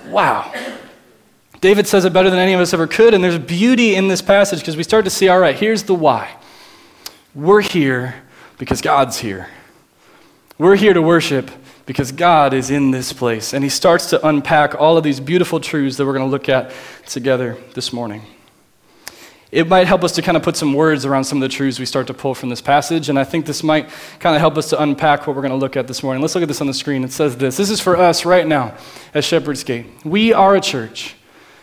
Wow. 0.09 0.53
David 1.61 1.87
says 1.87 2.05
it 2.05 2.13
better 2.13 2.29
than 2.29 2.41
any 2.41 2.55
of 2.55 2.61
us 2.61 2.75
ever 2.75 2.87
could, 2.87 3.15
and 3.15 3.23
there's 3.23 3.39
beauty 3.39 3.95
in 3.95 4.09
this 4.09 4.21
passage 4.21 4.61
because 4.61 4.77
we 4.77 4.83
start 4.83 5.05
to 5.05 5.11
see 5.11 5.29
all 5.29 5.39
right, 5.39 5.55
here's 5.55 5.85
the 5.85 5.94
why. 5.94 6.37
We're 7.35 7.61
here 7.61 8.17
because 8.63 8.81
God's 8.81 9.19
here. 9.19 9.49
We're 10.57 10.77
here 10.77 10.95
to 10.95 11.03
worship 11.03 11.51
because 11.85 12.13
God 12.13 12.55
is 12.55 12.71
in 12.71 12.93
this 12.93 13.13
place. 13.13 13.55
And 13.55 13.65
he 13.65 13.69
starts 13.69 14.11
to 14.11 14.25
unpack 14.25 14.81
all 14.81 14.97
of 14.97 15.03
these 15.03 15.19
beautiful 15.19 15.59
truths 15.59 15.97
that 15.97 16.07
we're 16.07 16.13
going 16.13 16.25
to 16.25 16.31
look 16.31 16.49
at 16.49 16.71
together 17.05 17.59
this 17.75 17.93
morning. 17.93 18.23
It 19.51 19.67
might 19.67 19.89
help 19.89 20.05
us 20.05 20.13
to 20.13 20.23
kind 20.23 20.37
of 20.37 20.45
put 20.45 20.57
some 20.57 20.75
words 20.75 21.05
around 21.05 21.25
some 21.25 21.39
of 21.39 21.43
the 21.43 21.49
truths 21.49 21.81
we 21.81 21.87
start 21.87 22.07
to 22.07 22.15
pull 22.15 22.37
from 22.37 22.51
this 22.51 22.61
passage, 22.61 23.09
and 23.09 23.19
I 23.19 23.25
think 23.25 23.47
this 23.47 23.65
might 23.65 23.89
kind 24.21 24.37
of 24.37 24.41
help 24.41 24.57
us 24.57 24.71
to 24.71 24.81
unpack 24.81 25.27
what 25.27 25.35
we're 25.35 25.43
going 25.43 25.51
to 25.51 25.57
look 25.59 25.77
at 25.77 25.89
this 25.89 26.05
morning. 26.05 26.23
Let's 26.23 26.37
look 26.37 26.43
at 26.43 26.49
this 26.49 26.61
on 26.61 26.69
the 26.69 26.73
screen. 26.73 27.03
It 27.03 27.11
says 27.11 27.37
this 27.37 27.57
This 27.57 27.69
is 27.69 27.81
for 27.81 27.97
us 27.97 28.25
right 28.25 28.47
now 28.47 28.77
at 29.13 29.25
Shepherd's 29.25 29.65
Gate. 29.65 29.87
We 30.05 30.33
are 30.33 30.55
a 30.55 30.61
church 30.61 31.17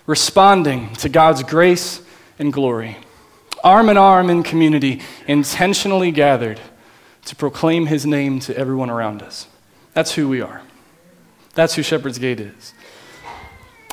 responding 0.05 0.93
to 0.95 1.07
God's 1.07 1.43
grace 1.43 2.01
and 2.37 2.51
glory, 2.51 2.97
arm 3.63 3.87
in 3.87 3.95
arm 3.95 4.29
in 4.29 4.43
community, 4.43 5.01
intentionally 5.27 6.11
gathered 6.11 6.59
to 7.29 7.35
proclaim 7.35 7.85
his 7.85 8.07
name 8.07 8.39
to 8.39 8.57
everyone 8.57 8.89
around 8.89 9.21
us. 9.21 9.47
That's 9.93 10.13
who 10.13 10.27
we 10.27 10.41
are. 10.41 10.63
That's 11.53 11.75
who 11.75 11.83
Shepherd's 11.83 12.17
Gate 12.17 12.39
is. 12.39 12.73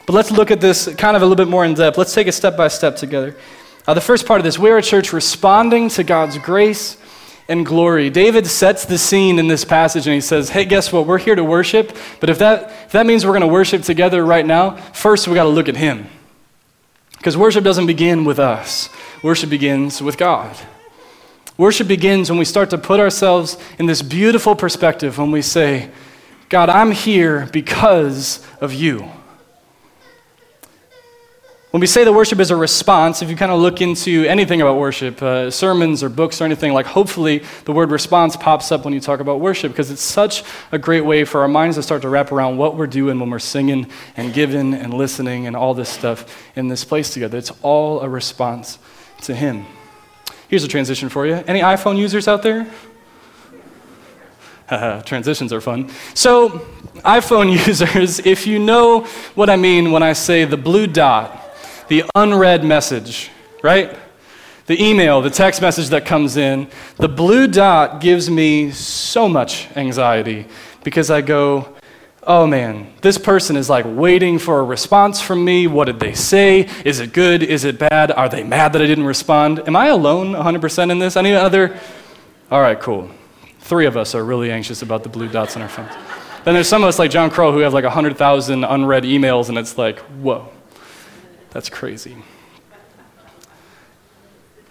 But 0.07 0.15
let's 0.15 0.31
look 0.31 0.51
at 0.51 0.63
this 0.63 0.95
kind 0.95 1.15
of 1.15 1.23
a 1.23 1.27
little 1.27 1.37
bit 1.37 1.51
more 1.51 1.63
in 1.63 1.75
depth. 1.75 1.99
Let's 1.99 2.15
take 2.15 2.29
it 2.29 2.33
step 2.33 2.57
by 2.57 2.69
step 2.69 2.97
together. 2.97 3.37
Uh, 3.87 3.93
the 3.93 4.01
first 4.01 4.25
part 4.25 4.41
of 4.41 4.45
this 4.45 4.59
we're 4.59 4.79
a 4.79 4.83
church 4.83 5.13
responding 5.13 5.91
to 5.91 6.03
God's 6.03 6.39
grace 6.39 6.97
and 7.47 7.67
glory. 7.67 8.09
David 8.09 8.47
sets 8.47 8.87
the 8.87 8.97
scene 8.97 9.39
in 9.39 9.49
this 9.49 9.67
passage 9.67 10.07
and 10.07 10.15
he 10.15 10.23
says, 10.23 10.49
Hey, 10.49 10.65
guess 10.65 10.91
what? 10.91 11.07
We're 11.07 11.19
here 11.19 11.35
to 11.35 11.45
worship, 11.45 11.95
but 12.21 12.31
if 12.31 12.39
that, 12.39 12.71
if 12.87 12.93
that 12.93 13.05
means 13.05 13.27
we're 13.27 13.33
going 13.33 13.43
to 13.43 13.49
worship 13.49 13.83
together 13.83 14.25
right 14.25 14.47
now, 14.47 14.77
first 14.93 15.29
we 15.29 15.35
got 15.35 15.45
to 15.45 15.51
look 15.51 15.69
at 15.69 15.77
him. 15.77 16.07
Because 17.19 17.37
worship 17.37 17.65
doesn't 17.65 17.87
begin 17.87 18.25
with 18.25 18.39
us, 18.39 18.89
worship 19.23 19.51
begins 19.51 20.01
with 20.01 20.17
God. 20.17 20.57
Worship 21.59 21.89
begins 21.89 22.29
when 22.29 22.39
we 22.39 22.45
start 22.45 22.71
to 22.71 22.79
put 22.79 23.01
ourselves 23.01 23.57
in 23.79 23.87
this 23.87 24.03
beautiful 24.03 24.55
perspective 24.55 25.17
when 25.17 25.31
we 25.31 25.41
say, 25.41 25.91
God, 26.49 26.69
I'm 26.69 26.93
here 26.93 27.49
because 27.51 28.47
of 28.61 28.75
you. 28.75 29.09
When 31.71 31.81
we 31.81 31.87
say 31.87 32.05
that 32.05 32.13
worship 32.13 32.41
is 32.41 32.51
a 32.51 32.57
response, 32.57 33.21
if 33.21 33.29
you 33.29 33.37
kind 33.37 33.53
of 33.53 33.61
look 33.61 33.83
into 33.83 34.25
anything 34.27 34.63
about 34.63 34.79
worship, 34.79 35.21
uh, 35.23 35.51
sermons 35.51 36.03
or 36.03 36.09
books 36.09 36.41
or 36.41 36.45
anything, 36.45 36.73
like 36.73 36.87
hopefully 36.87 37.43
the 37.65 37.73
word 37.73 37.91
response 37.91 38.37
pops 38.37 38.73
up 38.73 38.85
when 38.85 38.95
you 38.95 39.01
talk 39.01 39.21
about 39.21 39.41
worship 39.41 39.73
because 39.73 39.91
it's 39.91 40.01
such 40.01 40.43
a 40.73 40.79
great 40.79 41.03
way 41.03 41.25
for 41.25 41.43
our 41.43 41.49
minds 41.49 41.77
to 41.77 41.83
start 41.83 42.03
to 42.03 42.09
wrap 42.09 42.33
around 42.33 42.57
what 42.57 42.77
we're 42.77 42.87
doing 42.87 43.19
when 43.19 43.29
we're 43.29 43.39
singing 43.39 43.91
and 44.17 44.33
giving 44.33 44.73
and 44.73 44.95
listening 44.95 45.47
and 45.47 45.55
all 45.55 45.75
this 45.75 45.91
stuff 45.91 46.43
in 46.57 46.69
this 46.69 46.85
place 46.85 47.13
together. 47.13 47.37
It's 47.37 47.53
all 47.63 48.01
a 48.01 48.09
response 48.09 48.79
to 49.23 49.35
Him. 49.35 49.67
Here's 50.49 50.65
a 50.65 50.69
transition 50.69 51.09
for 51.09 51.27
you. 51.27 51.35
Any 51.47 51.61
iPhone 51.61 51.99
users 51.99 52.29
out 52.29 52.43
there? 52.43 52.67
Transitions 55.05 55.53
are 55.53 55.61
fun. 55.61 55.91
So, 56.15 56.67
iPhone 57.05 57.53
users, 57.67 58.21
if 58.21 58.47
you 58.47 58.59
know 58.59 59.05
what 59.35 59.51
I 59.51 59.57
mean 59.57 59.93
when 59.93 60.03
I 60.03 60.13
say 60.13 60.45
the 60.45 60.57
blue 60.57 60.87
dot, 60.87 61.43
the 61.89 62.05
unread 62.15 62.65
message, 62.65 63.31
right? 63.63 63.97
The 64.67 64.83
email, 64.83 65.23
the 65.23 65.31
text 65.31 65.61
message 65.63 65.89
that 65.91 66.05
comes 66.05 66.37
in, 66.37 66.69
the 66.97 67.09
blue 67.09 67.47
dot 67.47 68.01
gives 68.01 68.29
me 68.29 68.73
so 68.73 69.29
much 69.29 69.69
anxiety 69.77 70.47
because 70.83 71.11
I 71.11 71.21
go, 71.21 71.76
oh 72.27 72.47
man, 72.47 72.93
this 73.03 73.19
person 73.19 73.57
is 73.57 73.71
like 73.71 73.85
waiting 73.87 74.39
for 74.39 74.61
a 74.61 74.65
response 74.65 75.21
from 75.21 75.45
me. 75.45 75.67
What 75.67 75.85
did 75.85 76.01
they 76.01 76.15
say? 76.15 76.69
Is 76.85 77.01
it 77.01 77.13
good? 77.13 77.43
Is 77.43 77.65
it 77.65 77.79
bad? 77.79 78.11
Are 78.11 78.29
they 78.29 78.43
mad 78.43 78.73
that 78.73 78.83
I 78.83 78.87
didn't 78.87 79.07
respond? 79.07 79.61
Am 79.67 79.77
I 79.77 79.87
alone 79.87 80.33
100% 80.33 80.91
in 80.91 80.99
this? 80.99 81.17
Any 81.17 81.33
other? 81.33 81.79
All 82.51 82.61
right, 82.61 82.79
cool. 82.79 83.11
Three 83.61 83.87
of 83.87 83.97
us 83.97 84.15
are 84.15 84.25
really 84.25 84.51
anxious 84.51 84.83
about 84.83 85.03
the 85.03 85.09
blue 85.09 85.29
dots 85.29 85.57
on 85.57 85.63
our 85.63 85.69
phones. 85.69 85.93
Then 86.45 86.55
there's 86.55 86.69
some 86.69 86.85
of 86.85 86.89
us 86.89 86.99
like 86.99 87.11
John 87.11 87.31
Crow 87.31 87.53
who 87.53 87.59
have 87.59 87.75
like 87.75 87.85
100,000 87.85 88.65
unread 88.65 89.05
emails, 89.05 89.49
and 89.49 89.59
it's 89.59 89.77
like, 89.77 89.99
whoa. 90.01 90.49
That's 91.51 91.69
crazy. 91.69 92.17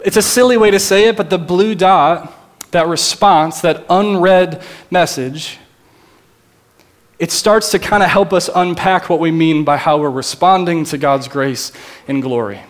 It's 0.03 0.17
a 0.17 0.21
silly 0.21 0.55
way 0.55 0.71
to 0.71 0.79
say 0.79 1.07
it, 1.07 1.17
but 1.17 1.29
the 1.29 1.37
blue 1.37 1.73
dot, 1.73 2.31
that 2.71 2.87
response, 2.87 3.61
that 3.61 3.85
unread 3.89 4.61
message, 4.91 5.57
it 7.17 7.31
starts 7.31 7.71
to 7.71 7.79
kind 7.79 8.03
of 8.03 8.09
help 8.09 8.33
us 8.33 8.49
unpack 8.53 9.09
what 9.09 9.19
we 9.19 9.31
mean 9.31 9.63
by 9.63 9.77
how 9.77 9.97
we're 9.97 10.09
responding 10.09 10.83
to 10.85 10.97
God's 10.97 11.27
grace 11.27 11.71
and 12.07 12.21
glory. 12.21 12.61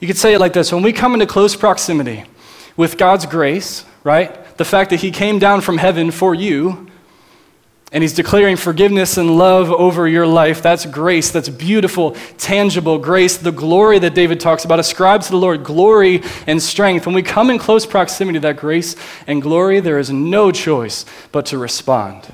You 0.00 0.06
could 0.06 0.16
say 0.16 0.34
it 0.34 0.40
like 0.40 0.52
this 0.52 0.72
when 0.72 0.82
we 0.82 0.92
come 0.92 1.14
into 1.14 1.26
close 1.26 1.56
proximity 1.56 2.24
with 2.76 2.98
God's 2.98 3.26
grace, 3.26 3.84
right? 4.04 4.56
The 4.56 4.64
fact 4.64 4.90
that 4.90 5.00
He 5.00 5.10
came 5.10 5.38
down 5.38 5.60
from 5.60 5.78
heaven 5.78 6.10
for 6.10 6.34
you, 6.34 6.90
and 7.92 8.02
he's 8.02 8.12
declaring 8.12 8.56
forgiveness 8.56 9.16
and 9.16 9.38
love 9.38 9.70
over 9.70 10.08
your 10.08 10.26
life. 10.26 10.60
That's 10.60 10.84
grace. 10.84 11.30
That's 11.30 11.48
beautiful, 11.48 12.16
tangible 12.36 12.98
grace. 12.98 13.36
The 13.36 13.52
glory 13.52 14.00
that 14.00 14.12
David 14.12 14.40
talks 14.40 14.64
about 14.64 14.80
ascribes 14.80 15.26
to 15.26 15.32
the 15.32 15.38
Lord 15.38 15.62
glory 15.62 16.22
and 16.48 16.60
strength. 16.60 17.06
When 17.06 17.14
we 17.14 17.22
come 17.22 17.48
in 17.48 17.58
close 17.58 17.86
proximity 17.86 18.38
to 18.38 18.42
that 18.42 18.56
grace 18.56 18.96
and 19.28 19.40
glory, 19.40 19.78
there 19.78 20.00
is 20.00 20.10
no 20.10 20.50
choice 20.50 21.06
but 21.30 21.46
to 21.46 21.58
respond. 21.58 22.26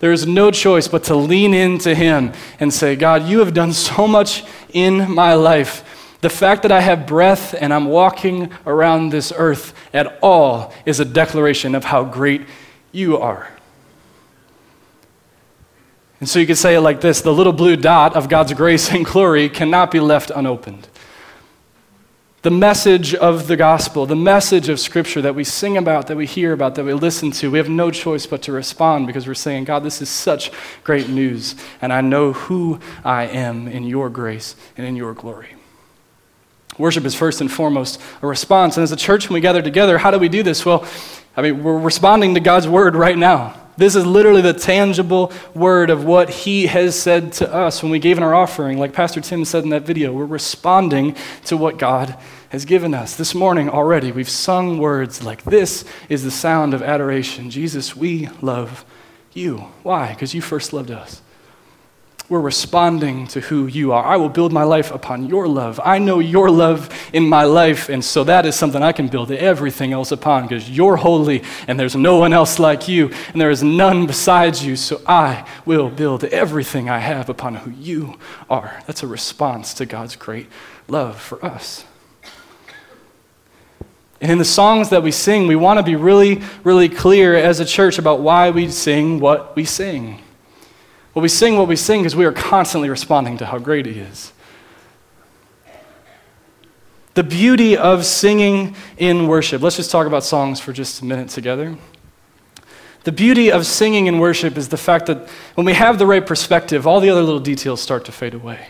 There 0.00 0.12
is 0.12 0.26
no 0.26 0.50
choice 0.50 0.88
but 0.88 1.04
to 1.04 1.14
lean 1.14 1.54
into 1.54 1.94
him 1.94 2.32
and 2.58 2.72
say, 2.72 2.96
God, 2.96 3.28
you 3.28 3.38
have 3.40 3.54
done 3.54 3.72
so 3.72 4.08
much 4.08 4.44
in 4.72 5.14
my 5.14 5.34
life. 5.34 5.84
The 6.22 6.30
fact 6.30 6.62
that 6.62 6.72
I 6.72 6.80
have 6.80 7.06
breath 7.06 7.54
and 7.58 7.72
I'm 7.72 7.86
walking 7.86 8.52
around 8.66 9.10
this 9.10 9.32
earth 9.34 9.74
at 9.94 10.18
all 10.22 10.72
is 10.84 11.00
a 11.00 11.04
declaration 11.04 11.74
of 11.74 11.84
how 11.84 12.04
great 12.04 12.42
you 12.92 13.18
are. 13.18 13.48
And 16.18 16.28
so 16.28 16.38
you 16.38 16.46
could 16.46 16.58
say 16.58 16.74
it 16.74 16.80
like 16.80 17.00
this 17.00 17.22
the 17.22 17.32
little 17.32 17.52
blue 17.52 17.76
dot 17.76 18.16
of 18.16 18.28
God's 18.28 18.52
grace 18.52 18.90
and 18.90 19.04
glory 19.04 19.48
cannot 19.48 19.90
be 19.90 20.00
left 20.00 20.30
unopened. 20.30 20.88
The 22.42 22.50
message 22.50 23.14
of 23.14 23.48
the 23.48 23.56
gospel, 23.56 24.06
the 24.06 24.16
message 24.16 24.70
of 24.70 24.80
Scripture 24.80 25.20
that 25.20 25.34
we 25.34 25.44
sing 25.44 25.76
about, 25.76 26.06
that 26.06 26.16
we 26.16 26.24
hear 26.24 26.54
about, 26.54 26.74
that 26.76 26.86
we 26.86 26.94
listen 26.94 27.30
to, 27.32 27.50
we 27.50 27.58
have 27.58 27.68
no 27.68 27.90
choice 27.90 28.26
but 28.26 28.40
to 28.42 28.52
respond 28.52 29.06
because 29.06 29.26
we're 29.26 29.34
saying, 29.34 29.64
God, 29.64 29.84
this 29.84 30.00
is 30.00 30.08
such 30.08 30.50
great 30.82 31.10
news, 31.10 31.54
and 31.82 31.92
I 31.92 32.00
know 32.00 32.32
who 32.32 32.80
I 33.04 33.24
am 33.24 33.68
in 33.68 33.84
your 33.84 34.08
grace 34.08 34.56
and 34.78 34.86
in 34.86 34.96
your 34.96 35.12
glory. 35.12 35.54
Worship 36.78 37.04
is 37.04 37.14
first 37.14 37.42
and 37.42 37.52
foremost 37.52 38.00
a 38.22 38.26
response. 38.26 38.78
And 38.78 38.84
as 38.84 38.92
a 38.92 38.96
church, 38.96 39.28
when 39.28 39.34
we 39.34 39.40
gather 39.42 39.60
together, 39.60 39.98
how 39.98 40.10
do 40.10 40.18
we 40.18 40.30
do 40.30 40.42
this? 40.42 40.64
Well, 40.64 40.86
I 41.36 41.42
mean, 41.42 41.62
we're 41.62 41.78
responding 41.78 42.32
to 42.34 42.40
God's 42.40 42.66
word 42.66 42.96
right 42.96 43.18
now. 43.18 43.59
This 43.80 43.96
is 43.96 44.04
literally 44.04 44.42
the 44.42 44.52
tangible 44.52 45.32
word 45.54 45.88
of 45.88 46.04
what 46.04 46.28
he 46.28 46.66
has 46.66 47.00
said 47.00 47.32
to 47.34 47.50
us 47.50 47.82
when 47.82 47.90
we 47.90 47.98
gave 47.98 48.18
in 48.18 48.22
our 48.22 48.34
offering. 48.34 48.76
Like 48.76 48.92
Pastor 48.92 49.22
Tim 49.22 49.42
said 49.46 49.64
in 49.64 49.70
that 49.70 49.84
video, 49.84 50.12
we're 50.12 50.26
responding 50.26 51.16
to 51.46 51.56
what 51.56 51.78
God 51.78 52.14
has 52.50 52.66
given 52.66 52.92
us. 52.92 53.16
This 53.16 53.34
morning 53.34 53.70
already, 53.70 54.12
we've 54.12 54.28
sung 54.28 54.76
words 54.76 55.22
like, 55.22 55.44
This 55.44 55.86
is 56.10 56.24
the 56.24 56.30
sound 56.30 56.74
of 56.74 56.82
adoration. 56.82 57.48
Jesus, 57.48 57.96
we 57.96 58.28
love 58.42 58.84
you. 59.32 59.68
Why? 59.82 60.12
Because 60.12 60.34
you 60.34 60.42
first 60.42 60.74
loved 60.74 60.90
us. 60.90 61.22
We're 62.30 62.40
responding 62.40 63.26
to 63.26 63.40
who 63.40 63.66
you 63.66 63.90
are. 63.90 64.04
I 64.04 64.14
will 64.14 64.28
build 64.28 64.52
my 64.52 64.62
life 64.62 64.92
upon 64.92 65.28
your 65.28 65.48
love. 65.48 65.80
I 65.84 65.98
know 65.98 66.20
your 66.20 66.48
love 66.48 66.88
in 67.12 67.28
my 67.28 67.42
life, 67.42 67.88
and 67.88 68.04
so 68.04 68.22
that 68.22 68.46
is 68.46 68.54
something 68.54 68.80
I 68.80 68.92
can 68.92 69.08
build 69.08 69.32
everything 69.32 69.92
else 69.92 70.12
upon 70.12 70.44
because 70.44 70.70
you're 70.70 70.94
holy 70.94 71.42
and 71.66 71.78
there's 71.78 71.96
no 71.96 72.18
one 72.18 72.32
else 72.32 72.60
like 72.60 72.86
you, 72.86 73.10
and 73.32 73.40
there 73.40 73.50
is 73.50 73.64
none 73.64 74.06
besides 74.06 74.64
you. 74.64 74.76
So 74.76 75.02
I 75.08 75.44
will 75.66 75.90
build 75.90 76.22
everything 76.22 76.88
I 76.88 77.00
have 77.00 77.28
upon 77.28 77.56
who 77.56 77.72
you 77.72 78.16
are. 78.48 78.80
That's 78.86 79.02
a 79.02 79.08
response 79.08 79.74
to 79.74 79.84
God's 79.84 80.14
great 80.14 80.46
love 80.86 81.20
for 81.20 81.44
us. 81.44 81.84
And 84.20 84.30
in 84.30 84.38
the 84.38 84.44
songs 84.44 84.90
that 84.90 85.02
we 85.02 85.10
sing, 85.10 85.48
we 85.48 85.56
want 85.56 85.78
to 85.78 85.82
be 85.82 85.96
really, 85.96 86.42
really 86.62 86.88
clear 86.88 87.34
as 87.34 87.58
a 87.58 87.64
church 87.64 87.98
about 87.98 88.20
why 88.20 88.50
we 88.50 88.68
sing 88.68 89.18
what 89.18 89.56
we 89.56 89.64
sing. 89.64 90.20
Well, 91.14 91.22
we 91.22 91.28
sing 91.28 91.56
what 91.56 91.66
we 91.66 91.76
sing 91.76 92.02
because 92.02 92.14
we 92.14 92.24
are 92.24 92.32
constantly 92.32 92.88
responding 92.88 93.38
to 93.38 93.46
how 93.46 93.58
great 93.58 93.86
He 93.86 93.98
is. 93.98 94.32
The 97.14 97.24
beauty 97.24 97.76
of 97.76 98.04
singing 98.04 98.76
in 98.96 99.26
worship. 99.26 99.60
Let's 99.62 99.76
just 99.76 99.90
talk 99.90 100.06
about 100.06 100.22
songs 100.22 100.60
for 100.60 100.72
just 100.72 101.02
a 101.02 101.04
minute 101.04 101.28
together. 101.28 101.76
The 103.02 103.12
beauty 103.12 103.50
of 103.50 103.66
singing 103.66 104.06
in 104.06 104.18
worship 104.18 104.56
is 104.56 104.68
the 104.68 104.76
fact 104.76 105.06
that 105.06 105.28
when 105.54 105.66
we 105.66 105.74
have 105.74 105.98
the 105.98 106.06
right 106.06 106.24
perspective, 106.24 106.86
all 106.86 107.00
the 107.00 107.10
other 107.10 107.22
little 107.22 107.40
details 107.40 107.80
start 107.80 108.04
to 108.04 108.12
fade 108.12 108.34
away. 108.34 108.68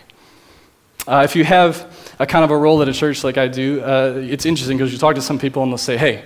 Uh, 1.07 1.21
if 1.23 1.35
you 1.35 1.43
have 1.43 2.13
a 2.17 2.25
kind 2.25 2.43
of 2.43 2.51
a 2.51 2.57
role 2.57 2.81
at 2.81 2.87
a 2.87 2.93
church 2.93 3.23
like 3.23 3.37
I 3.37 3.47
do, 3.47 3.81
uh, 3.81 4.15
it's 4.17 4.45
interesting 4.45 4.77
because 4.77 4.91
you 4.91 4.97
talk 4.97 5.15
to 5.15 5.21
some 5.21 5.37
people 5.37 5.61
and 5.63 5.71
they'll 5.71 5.77
say, 5.77 5.97
hey, 5.97 6.25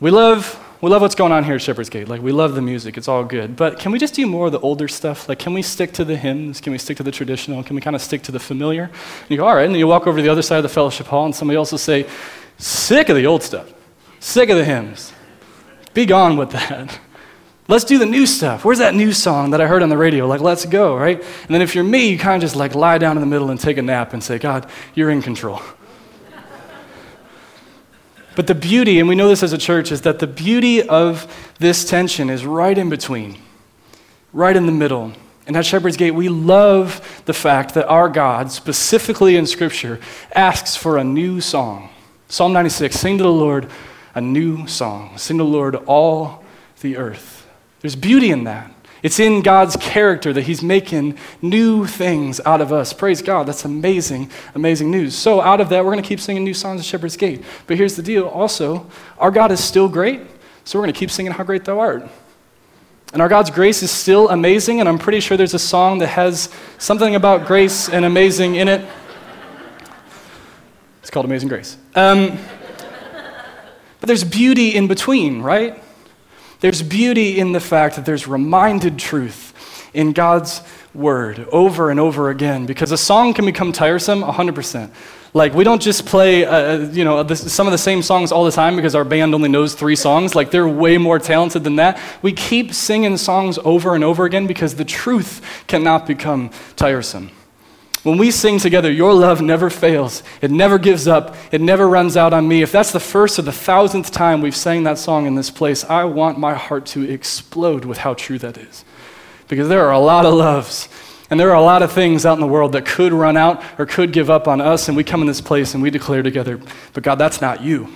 we 0.00 0.10
love 0.10 0.60
we 0.84 0.90
love 0.90 1.00
what's 1.00 1.14
going 1.14 1.32
on 1.32 1.44
here 1.44 1.54
at 1.54 1.62
Shepherd's 1.62 1.88
Gate. 1.88 2.08
Like, 2.08 2.20
we 2.20 2.30
love 2.30 2.54
the 2.54 2.60
music, 2.60 2.98
it's 2.98 3.08
all 3.08 3.24
good. 3.24 3.56
But 3.56 3.78
can 3.78 3.90
we 3.90 3.98
just 3.98 4.12
do 4.12 4.26
more 4.26 4.46
of 4.46 4.52
the 4.52 4.60
older 4.60 4.86
stuff? 4.86 5.30
Like, 5.30 5.38
can 5.38 5.54
we 5.54 5.62
stick 5.62 5.92
to 5.92 6.04
the 6.04 6.14
hymns? 6.14 6.60
Can 6.60 6.72
we 6.72 6.78
stick 6.78 6.98
to 6.98 7.02
the 7.02 7.10
traditional? 7.10 7.62
Can 7.62 7.74
we 7.74 7.80
kind 7.80 7.96
of 7.96 8.02
stick 8.02 8.22
to 8.24 8.32
the 8.32 8.38
familiar? 8.38 8.84
And 8.84 9.30
you 9.30 9.38
go, 9.38 9.46
all 9.46 9.54
right. 9.54 9.64
And 9.64 9.74
then 9.74 9.78
you 9.78 9.86
walk 9.86 10.06
over 10.06 10.18
to 10.18 10.22
the 10.22 10.28
other 10.28 10.42
side 10.42 10.58
of 10.58 10.62
the 10.62 10.68
fellowship 10.68 11.06
hall, 11.06 11.24
and 11.24 11.34
somebody 11.34 11.56
else 11.56 11.72
will 11.72 11.78
say, 11.78 12.06
sick 12.58 13.08
of 13.08 13.16
the 13.16 13.26
old 13.26 13.42
stuff, 13.42 13.72
sick 14.20 14.50
of 14.50 14.58
the 14.58 14.64
hymns. 14.64 15.14
Be 15.94 16.04
gone 16.04 16.36
with 16.36 16.50
that. 16.50 17.00
Let's 17.66 17.84
do 17.84 17.96
the 17.96 18.04
new 18.04 18.26
stuff. 18.26 18.62
Where's 18.62 18.80
that 18.80 18.94
new 18.94 19.12
song 19.12 19.52
that 19.52 19.62
I 19.62 19.66
heard 19.66 19.82
on 19.82 19.88
the 19.88 19.96
radio? 19.96 20.26
Like, 20.26 20.42
let's 20.42 20.66
go, 20.66 20.96
right? 20.96 21.18
And 21.18 21.48
then 21.48 21.62
if 21.62 21.74
you're 21.74 21.82
me, 21.82 22.10
you 22.10 22.18
kind 22.18 22.36
of 22.36 22.42
just 22.42 22.56
like 22.56 22.74
lie 22.74 22.98
down 22.98 23.16
in 23.16 23.22
the 23.22 23.26
middle 23.26 23.50
and 23.50 23.58
take 23.58 23.78
a 23.78 23.82
nap 23.82 24.12
and 24.12 24.22
say, 24.22 24.38
God, 24.38 24.68
you're 24.94 25.08
in 25.08 25.22
control. 25.22 25.62
But 28.36 28.46
the 28.46 28.54
beauty, 28.54 28.98
and 28.98 29.08
we 29.08 29.14
know 29.14 29.28
this 29.28 29.42
as 29.42 29.52
a 29.52 29.58
church, 29.58 29.92
is 29.92 30.02
that 30.02 30.18
the 30.18 30.26
beauty 30.26 30.82
of 30.82 31.54
this 31.58 31.84
tension 31.84 32.30
is 32.30 32.44
right 32.44 32.76
in 32.76 32.90
between, 32.90 33.38
right 34.32 34.56
in 34.56 34.66
the 34.66 34.72
middle. 34.72 35.12
And 35.46 35.56
at 35.56 35.66
Shepherd's 35.66 35.96
Gate, 35.96 36.12
we 36.12 36.28
love 36.28 37.22
the 37.26 37.34
fact 37.34 37.74
that 37.74 37.86
our 37.86 38.08
God, 38.08 38.50
specifically 38.50 39.36
in 39.36 39.46
Scripture, 39.46 40.00
asks 40.34 40.74
for 40.74 40.98
a 40.98 41.04
new 41.04 41.40
song. 41.40 41.90
Psalm 42.28 42.52
96 42.52 42.98
Sing 42.98 43.18
to 43.18 43.24
the 43.24 43.30
Lord 43.30 43.70
a 44.14 44.20
new 44.20 44.66
song. 44.66 45.16
Sing 45.16 45.38
to 45.38 45.44
the 45.44 45.48
Lord 45.48 45.76
all 45.86 46.42
the 46.80 46.96
earth. 46.96 47.46
There's 47.80 47.96
beauty 47.96 48.30
in 48.30 48.44
that. 48.44 48.73
It's 49.04 49.20
in 49.20 49.42
God's 49.42 49.76
character 49.76 50.32
that 50.32 50.44
He's 50.44 50.62
making 50.62 51.18
new 51.42 51.86
things 51.86 52.40
out 52.46 52.62
of 52.62 52.72
us. 52.72 52.94
Praise 52.94 53.20
God. 53.20 53.46
That's 53.46 53.66
amazing, 53.66 54.30
amazing 54.54 54.90
news. 54.90 55.14
So, 55.14 55.42
out 55.42 55.60
of 55.60 55.68
that, 55.68 55.84
we're 55.84 55.92
going 55.92 56.02
to 56.02 56.08
keep 56.08 56.20
singing 56.20 56.42
new 56.42 56.54
songs 56.54 56.80
at 56.80 56.86
Shepherd's 56.86 57.18
Gate. 57.18 57.44
But 57.66 57.76
here's 57.76 57.96
the 57.96 58.02
deal 58.02 58.26
also, 58.26 58.86
our 59.18 59.30
God 59.30 59.52
is 59.52 59.62
still 59.62 59.90
great, 59.90 60.22
so 60.64 60.78
we're 60.78 60.86
going 60.86 60.94
to 60.94 60.98
keep 60.98 61.10
singing 61.10 61.32
How 61.32 61.44
Great 61.44 61.66
Thou 61.66 61.78
Art. 61.78 62.08
And 63.12 63.20
our 63.20 63.28
God's 63.28 63.50
grace 63.50 63.82
is 63.82 63.90
still 63.90 64.30
amazing, 64.30 64.80
and 64.80 64.88
I'm 64.88 64.98
pretty 64.98 65.20
sure 65.20 65.36
there's 65.36 65.52
a 65.52 65.58
song 65.58 65.98
that 65.98 66.08
has 66.08 66.48
something 66.78 67.14
about 67.14 67.46
grace 67.46 67.90
and 67.90 68.06
amazing 68.06 68.54
in 68.54 68.68
it. 68.68 68.88
It's 71.02 71.10
called 71.10 71.26
Amazing 71.26 71.50
Grace. 71.50 71.76
Um, 71.94 72.38
but 74.00 74.06
there's 74.06 74.24
beauty 74.24 74.74
in 74.74 74.88
between, 74.88 75.42
right? 75.42 75.83
There's 76.64 76.82
beauty 76.82 77.38
in 77.38 77.52
the 77.52 77.60
fact 77.60 77.96
that 77.96 78.06
there's 78.06 78.26
reminded 78.26 78.98
truth 78.98 79.52
in 79.92 80.14
God's 80.14 80.62
word 80.94 81.46
over 81.52 81.90
and 81.90 82.00
over 82.00 82.30
again 82.30 82.64
because 82.64 82.90
a 82.90 82.96
song 82.96 83.34
can 83.34 83.44
become 83.44 83.70
tiresome 83.70 84.22
100%. 84.22 84.90
Like, 85.34 85.52
we 85.52 85.62
don't 85.62 85.82
just 85.82 86.06
play, 86.06 86.46
uh, 86.46 86.56
uh 86.56 86.90
you 86.90 87.04
know, 87.04 87.22
this, 87.22 87.52
some 87.52 87.66
of 87.66 87.72
the 87.72 87.76
same 87.76 88.00
songs 88.00 88.32
all 88.32 88.46
the 88.46 88.50
time 88.50 88.76
because 88.76 88.94
our 88.94 89.04
band 89.04 89.34
only 89.34 89.50
knows 89.50 89.74
three 89.74 89.94
songs. 89.94 90.34
Like, 90.34 90.50
they're 90.50 90.66
way 90.66 90.96
more 90.96 91.18
talented 91.18 91.64
than 91.64 91.76
that. 91.76 92.00
We 92.22 92.32
keep 92.32 92.72
singing 92.72 93.18
songs 93.18 93.58
over 93.62 93.94
and 93.94 94.02
over 94.02 94.24
again 94.24 94.46
because 94.46 94.76
the 94.76 94.86
truth 94.86 95.42
cannot 95.66 96.06
become 96.06 96.48
tiresome. 96.76 97.30
When 98.04 98.18
we 98.18 98.30
sing 98.30 98.58
together, 98.58 98.92
your 98.92 99.12
love 99.14 99.40
never 99.40 99.70
fails. 99.70 100.22
It 100.40 100.50
never 100.50 100.78
gives 100.78 101.08
up. 101.08 101.34
It 101.50 101.60
never 101.60 101.88
runs 101.88 102.16
out 102.16 102.32
on 102.32 102.46
me. 102.46 102.62
If 102.62 102.70
that's 102.70 102.92
the 102.92 103.00
first 103.00 103.38
or 103.38 103.42
the 103.42 103.50
thousandth 103.50 104.12
time 104.12 104.42
we've 104.42 104.54
sang 104.54 104.84
that 104.84 104.98
song 104.98 105.26
in 105.26 105.34
this 105.34 105.50
place, 105.50 105.84
I 105.84 106.04
want 106.04 106.38
my 106.38 106.54
heart 106.54 106.84
to 106.86 107.02
explode 107.02 107.86
with 107.86 107.98
how 107.98 108.14
true 108.14 108.38
that 108.38 108.58
is. 108.58 108.84
Because 109.48 109.68
there 109.68 109.86
are 109.86 109.92
a 109.92 109.98
lot 109.98 110.26
of 110.26 110.34
loves 110.34 110.88
and 111.30 111.40
there 111.40 111.50
are 111.50 111.56
a 111.56 111.62
lot 111.62 111.82
of 111.82 111.90
things 111.92 112.26
out 112.26 112.34
in 112.34 112.40
the 112.40 112.46
world 112.46 112.72
that 112.72 112.84
could 112.84 113.12
run 113.12 113.36
out 113.36 113.62
or 113.78 113.86
could 113.86 114.12
give 114.12 114.28
up 114.28 114.46
on 114.46 114.60
us, 114.60 114.88
and 114.88 114.96
we 114.96 115.02
come 115.02 115.22
in 115.22 115.26
this 115.26 115.40
place 115.40 115.74
and 115.74 115.82
we 115.82 115.90
declare 115.90 116.22
together, 116.22 116.60
but 116.92 117.02
God, 117.02 117.16
that's 117.16 117.40
not 117.40 117.62
you. 117.62 117.88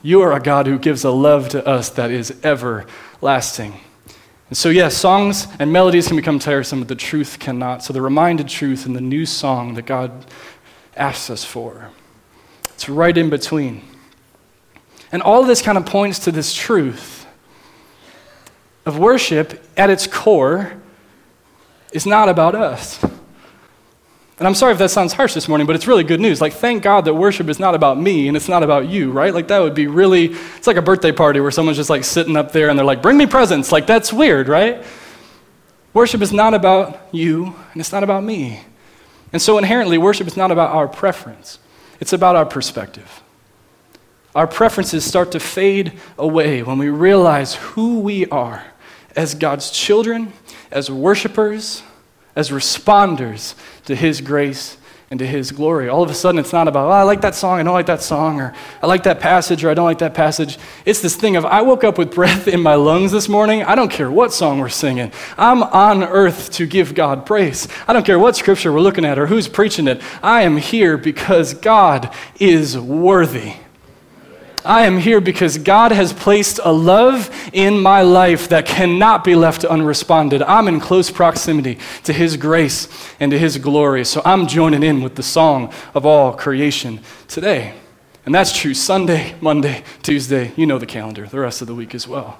You 0.00 0.22
are 0.22 0.32
a 0.32 0.40
God 0.40 0.66
who 0.66 0.78
gives 0.78 1.02
a 1.04 1.10
love 1.10 1.48
to 1.50 1.66
us 1.66 1.90
that 1.90 2.10
is 2.10 2.34
everlasting. 2.44 3.80
And 4.48 4.56
so, 4.56 4.68
yes, 4.68 4.96
songs 4.96 5.48
and 5.58 5.72
melodies 5.72 6.06
can 6.06 6.16
become 6.16 6.38
tiresome, 6.38 6.78
but 6.78 6.88
the 6.88 6.94
truth 6.94 7.38
cannot. 7.38 7.82
So, 7.82 7.92
the 7.92 8.00
reminded 8.00 8.48
truth 8.48 8.86
in 8.86 8.92
the 8.92 9.00
new 9.00 9.26
song 9.26 9.74
that 9.74 9.86
God 9.86 10.26
asks 10.96 11.30
us 11.30 11.44
for, 11.44 11.90
it's 12.74 12.88
right 12.88 13.16
in 13.16 13.28
between. 13.28 13.82
And 15.10 15.22
all 15.22 15.44
this 15.44 15.62
kind 15.62 15.78
of 15.78 15.86
points 15.86 16.18
to 16.20 16.32
this 16.32 16.54
truth 16.54 17.26
of 18.84 18.98
worship 18.98 19.64
at 19.76 19.90
its 19.90 20.06
core 20.06 20.74
is 21.92 22.06
not 22.06 22.28
about 22.28 22.54
us. 22.54 23.04
And 24.38 24.46
I'm 24.46 24.54
sorry 24.54 24.72
if 24.72 24.78
that 24.78 24.90
sounds 24.90 25.14
harsh 25.14 25.32
this 25.32 25.48
morning, 25.48 25.66
but 25.66 25.76
it's 25.76 25.86
really 25.86 26.04
good 26.04 26.20
news. 26.20 26.42
Like, 26.42 26.52
thank 26.52 26.82
God 26.82 27.06
that 27.06 27.14
worship 27.14 27.48
is 27.48 27.58
not 27.58 27.74
about 27.74 27.98
me 27.98 28.28
and 28.28 28.36
it's 28.36 28.48
not 28.48 28.62
about 28.62 28.86
you, 28.86 29.10
right? 29.10 29.32
Like, 29.32 29.48
that 29.48 29.60
would 29.60 29.74
be 29.74 29.86
really, 29.86 30.26
it's 30.56 30.66
like 30.66 30.76
a 30.76 30.82
birthday 30.82 31.12
party 31.12 31.40
where 31.40 31.50
someone's 31.50 31.78
just 31.78 31.88
like 31.88 32.04
sitting 32.04 32.36
up 32.36 32.52
there 32.52 32.68
and 32.68 32.78
they're 32.78 32.84
like, 32.84 33.00
bring 33.00 33.16
me 33.16 33.24
presents. 33.24 33.72
Like, 33.72 33.86
that's 33.86 34.12
weird, 34.12 34.48
right? 34.48 34.84
Worship 35.94 36.20
is 36.20 36.32
not 36.32 36.52
about 36.52 37.00
you 37.12 37.56
and 37.72 37.80
it's 37.80 37.92
not 37.92 38.02
about 38.02 38.22
me. 38.22 38.60
And 39.32 39.40
so, 39.40 39.56
inherently, 39.56 39.96
worship 39.96 40.26
is 40.26 40.36
not 40.36 40.50
about 40.50 40.70
our 40.70 40.86
preference, 40.86 41.58
it's 41.98 42.12
about 42.12 42.36
our 42.36 42.46
perspective. 42.46 43.22
Our 44.34 44.46
preferences 44.46 45.02
start 45.02 45.32
to 45.32 45.40
fade 45.40 45.94
away 46.18 46.62
when 46.62 46.76
we 46.76 46.90
realize 46.90 47.54
who 47.54 48.00
we 48.00 48.26
are 48.26 48.66
as 49.16 49.34
God's 49.34 49.70
children 49.70 50.34
as 50.70 50.90
worshipers, 50.90 51.82
as 52.34 52.50
responders 52.50 53.54
to 53.86 53.94
His 53.96 54.20
grace 54.20 54.76
and 55.10 55.20
to 55.20 55.26
His 55.26 55.52
glory. 55.52 55.88
All 55.88 56.02
of 56.02 56.10
a 56.10 56.14
sudden, 56.14 56.38
it's 56.38 56.52
not 56.52 56.68
about, 56.68 56.88
oh, 56.88 56.90
I 56.90 57.02
like 57.02 57.20
that 57.20 57.34
song, 57.34 57.60
I 57.60 57.62
don't 57.62 57.72
like 57.72 57.86
that 57.86 58.02
song, 58.02 58.40
or 58.40 58.54
I 58.82 58.86
like 58.86 59.04
that 59.04 59.20
passage, 59.20 59.64
or 59.64 59.70
I 59.70 59.74
don't 59.74 59.84
like 59.84 59.98
that 59.98 60.14
passage. 60.14 60.58
It's 60.84 61.00
this 61.00 61.14
thing 61.14 61.36
of, 61.36 61.44
I 61.44 61.62
woke 61.62 61.84
up 61.84 61.96
with 61.96 62.14
breath 62.14 62.48
in 62.48 62.60
my 62.60 62.74
lungs 62.74 63.12
this 63.12 63.28
morning. 63.28 63.62
I 63.62 63.76
don't 63.76 63.90
care 63.90 64.10
what 64.10 64.32
song 64.32 64.58
we're 64.58 64.68
singing. 64.68 65.12
I'm 65.38 65.62
on 65.62 66.02
earth 66.02 66.50
to 66.52 66.66
give 66.66 66.94
God 66.94 67.24
praise. 67.24 67.68
I 67.86 67.92
don't 67.92 68.04
care 68.04 68.18
what 68.18 68.36
scripture 68.36 68.72
we're 68.72 68.80
looking 68.80 69.04
at 69.04 69.18
or 69.18 69.26
who's 69.26 69.48
preaching 69.48 69.86
it. 69.86 70.02
I 70.22 70.42
am 70.42 70.56
here 70.56 70.96
because 70.98 71.54
God 71.54 72.12
is 72.40 72.76
worthy. 72.76 73.54
I 74.66 74.86
am 74.86 74.98
here 74.98 75.20
because 75.20 75.58
God 75.58 75.92
has 75.92 76.12
placed 76.12 76.58
a 76.62 76.72
love 76.72 77.30
in 77.52 77.78
my 77.78 78.02
life 78.02 78.48
that 78.48 78.66
cannot 78.66 79.24
be 79.24 79.34
left 79.34 79.62
unresponded. 79.62 80.42
I'm 80.42 80.68
in 80.68 80.80
close 80.80 81.10
proximity 81.10 81.78
to 82.04 82.12
His 82.12 82.36
grace 82.36 82.88
and 83.20 83.30
to 83.30 83.38
His 83.38 83.58
glory. 83.58 84.04
So 84.04 84.22
I'm 84.24 84.46
joining 84.46 84.82
in 84.82 85.02
with 85.02 85.14
the 85.14 85.22
song 85.22 85.72
of 85.94 86.04
all 86.04 86.32
creation 86.32 87.00
today. 87.28 87.74
And 88.24 88.34
that's 88.34 88.56
true 88.56 88.74
Sunday, 88.74 89.36
Monday, 89.40 89.84
Tuesday. 90.02 90.52
You 90.56 90.66
know 90.66 90.78
the 90.78 90.86
calendar, 90.86 91.26
the 91.26 91.38
rest 91.38 91.60
of 91.60 91.68
the 91.68 91.74
week 91.74 91.94
as 91.94 92.08
well. 92.08 92.38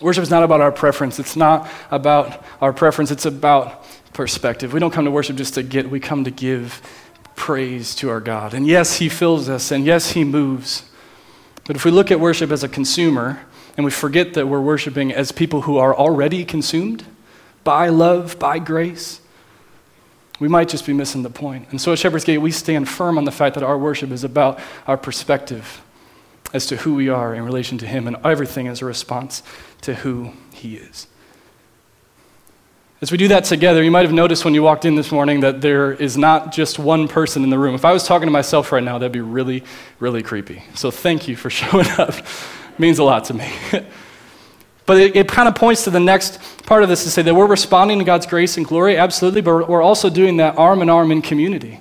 Worship 0.00 0.22
is 0.22 0.30
not 0.30 0.42
about 0.42 0.60
our 0.60 0.72
preference. 0.72 1.18
It's 1.18 1.36
not 1.36 1.68
about 1.90 2.44
our 2.60 2.72
preference. 2.72 3.10
It's 3.10 3.26
about 3.26 3.84
perspective. 4.12 4.72
We 4.72 4.80
don't 4.80 4.92
come 4.92 5.04
to 5.04 5.10
worship 5.10 5.36
just 5.36 5.54
to 5.54 5.62
get, 5.62 5.90
we 5.90 6.00
come 6.00 6.24
to 6.24 6.30
give 6.30 6.80
praise 7.36 7.94
to 7.96 8.10
our 8.10 8.20
God. 8.20 8.54
And 8.54 8.66
yes, 8.66 8.96
He 8.96 9.08
fills 9.08 9.48
us, 9.48 9.70
and 9.70 9.84
yes, 9.84 10.12
He 10.12 10.24
moves. 10.24 10.84
But 11.64 11.76
if 11.76 11.84
we 11.84 11.90
look 11.90 12.10
at 12.10 12.20
worship 12.20 12.50
as 12.50 12.64
a 12.64 12.68
consumer, 12.68 13.40
and 13.76 13.84
we 13.84 13.90
forget 13.90 14.34
that 14.34 14.48
we're 14.48 14.60
worshiping 14.60 15.12
as 15.12 15.32
people 15.32 15.62
who 15.62 15.78
are 15.78 15.94
already 15.94 16.44
consumed 16.44 17.04
by 17.64 17.88
love, 17.88 18.38
by 18.38 18.58
grace, 18.58 19.20
we 20.40 20.48
might 20.48 20.68
just 20.68 20.84
be 20.86 20.92
missing 20.92 21.22
the 21.22 21.30
point. 21.30 21.68
And 21.70 21.80
so 21.80 21.92
at 21.92 21.98
Shepherd's 21.98 22.24
Gate, 22.24 22.38
we 22.38 22.50
stand 22.50 22.88
firm 22.88 23.16
on 23.16 23.24
the 23.24 23.30
fact 23.30 23.54
that 23.54 23.62
our 23.62 23.78
worship 23.78 24.10
is 24.10 24.24
about 24.24 24.60
our 24.86 24.96
perspective 24.96 25.82
as 26.52 26.66
to 26.66 26.76
who 26.78 26.94
we 26.94 27.08
are 27.08 27.34
in 27.34 27.44
relation 27.44 27.78
to 27.78 27.86
Him, 27.86 28.06
and 28.06 28.16
everything 28.24 28.66
is 28.66 28.82
a 28.82 28.84
response 28.84 29.42
to 29.82 29.94
who 29.94 30.32
He 30.52 30.76
is. 30.76 31.06
As 33.02 33.10
we 33.10 33.18
do 33.18 33.26
that 33.28 33.42
together, 33.42 33.82
you 33.82 33.90
might 33.90 34.04
have 34.04 34.12
noticed 34.12 34.44
when 34.44 34.54
you 34.54 34.62
walked 34.62 34.84
in 34.84 34.94
this 34.94 35.10
morning 35.10 35.40
that 35.40 35.60
there 35.60 35.92
is 35.92 36.16
not 36.16 36.52
just 36.52 36.78
one 36.78 37.08
person 37.08 37.42
in 37.42 37.50
the 37.50 37.58
room. 37.58 37.74
If 37.74 37.84
I 37.84 37.92
was 37.92 38.04
talking 38.04 38.28
to 38.28 38.30
myself 38.30 38.70
right 38.70 38.82
now, 38.82 38.96
that'd 38.98 39.10
be 39.10 39.20
really, 39.20 39.64
really 39.98 40.22
creepy. 40.22 40.62
So 40.76 40.92
thank 40.92 41.26
you 41.26 41.34
for 41.34 41.50
showing 41.50 41.88
up. 41.98 42.10
it 42.10 42.78
means 42.78 43.00
a 43.00 43.04
lot 43.04 43.24
to 43.24 43.34
me. 43.34 43.52
but 44.86 44.98
it, 44.98 45.16
it 45.16 45.26
kind 45.28 45.48
of 45.48 45.56
points 45.56 45.82
to 45.82 45.90
the 45.90 45.98
next 45.98 46.38
part 46.64 46.84
of 46.84 46.88
this 46.88 47.02
to 47.02 47.10
say 47.10 47.22
that 47.22 47.34
we're 47.34 47.48
responding 47.48 47.98
to 47.98 48.04
God's 48.04 48.24
grace 48.24 48.56
and 48.56 48.64
glory, 48.64 48.96
absolutely, 48.96 49.40
but 49.40 49.68
we're 49.68 49.82
also 49.82 50.08
doing 50.08 50.36
that 50.36 50.56
arm 50.56 50.80
in 50.80 50.88
arm 50.88 51.10
in 51.10 51.22
community. 51.22 51.80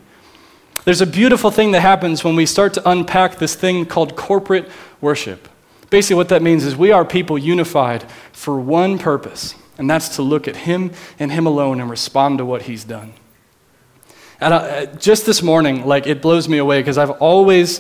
There's 0.86 1.02
a 1.02 1.06
beautiful 1.06 1.52
thing 1.52 1.70
that 1.74 1.82
happens 1.82 2.24
when 2.24 2.36
we 2.36 2.48
start 2.48 2.74
to 2.74 2.90
unpack 2.90 3.38
this 3.38 3.54
thing 3.54 3.86
called 3.86 4.16
corporate 4.16 4.68
worship. 5.02 5.48
Basically, 5.92 6.16
what 6.16 6.30
that 6.30 6.42
means 6.42 6.66
is 6.66 6.76
we 6.76 6.92
are 6.92 7.06
people 7.06 7.38
unified 7.38 8.10
for 8.32 8.60
one 8.60 8.98
purpose 8.98 9.54
and 9.78 9.90
that's 9.90 10.16
to 10.16 10.22
look 10.22 10.48
at 10.48 10.56
Him 10.56 10.92
and 11.20 11.32
Him 11.32 11.46
alone 11.46 11.80
and 11.80 11.90
respond 11.90 12.38
to 12.38 12.46
what 12.46 12.64
He's 12.64 12.84
done. 12.84 13.14
And 14.40 14.54
uh, 14.54 14.86
just 14.98 15.26
this 15.26 15.42
morning, 15.44 15.86
like 15.86 16.08
it 16.08 16.22
blows 16.22 16.50
me 16.50 16.58
away 16.58 16.80
because 16.80 16.98
I've 16.98 17.12
always, 17.12 17.80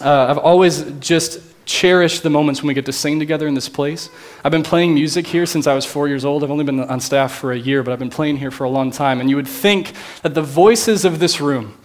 uh, 0.00 0.26
I've 0.30 0.38
always 0.38 0.82
just 1.00 1.40
cherished 1.66 2.22
the 2.22 2.30
moments 2.30 2.62
when 2.62 2.68
we 2.68 2.74
get 2.74 2.86
to 2.86 2.92
sing 2.92 3.18
together 3.18 3.46
in 3.46 3.52
this 3.52 3.68
place. 3.68 4.08
I've 4.42 4.50
been 4.50 4.62
playing 4.62 4.94
music 4.94 5.26
here 5.26 5.44
since 5.44 5.66
I 5.66 5.74
was 5.74 5.84
four 5.84 6.08
years 6.08 6.24
old. 6.24 6.42
I've 6.42 6.50
only 6.50 6.64
been 6.64 6.80
on 6.80 6.98
staff 6.98 7.34
for 7.34 7.52
a 7.52 7.58
year, 7.58 7.82
but 7.82 7.92
I've 7.92 7.98
been 7.98 8.08
playing 8.08 8.38
here 8.38 8.50
for 8.50 8.64
a 8.64 8.70
long 8.70 8.90
time. 8.90 9.20
And 9.20 9.28
you 9.28 9.36
would 9.36 9.46
think 9.46 9.92
that 10.22 10.34
the 10.34 10.42
voices 10.42 11.04
of 11.04 11.18
this 11.18 11.42
room, 11.42 11.78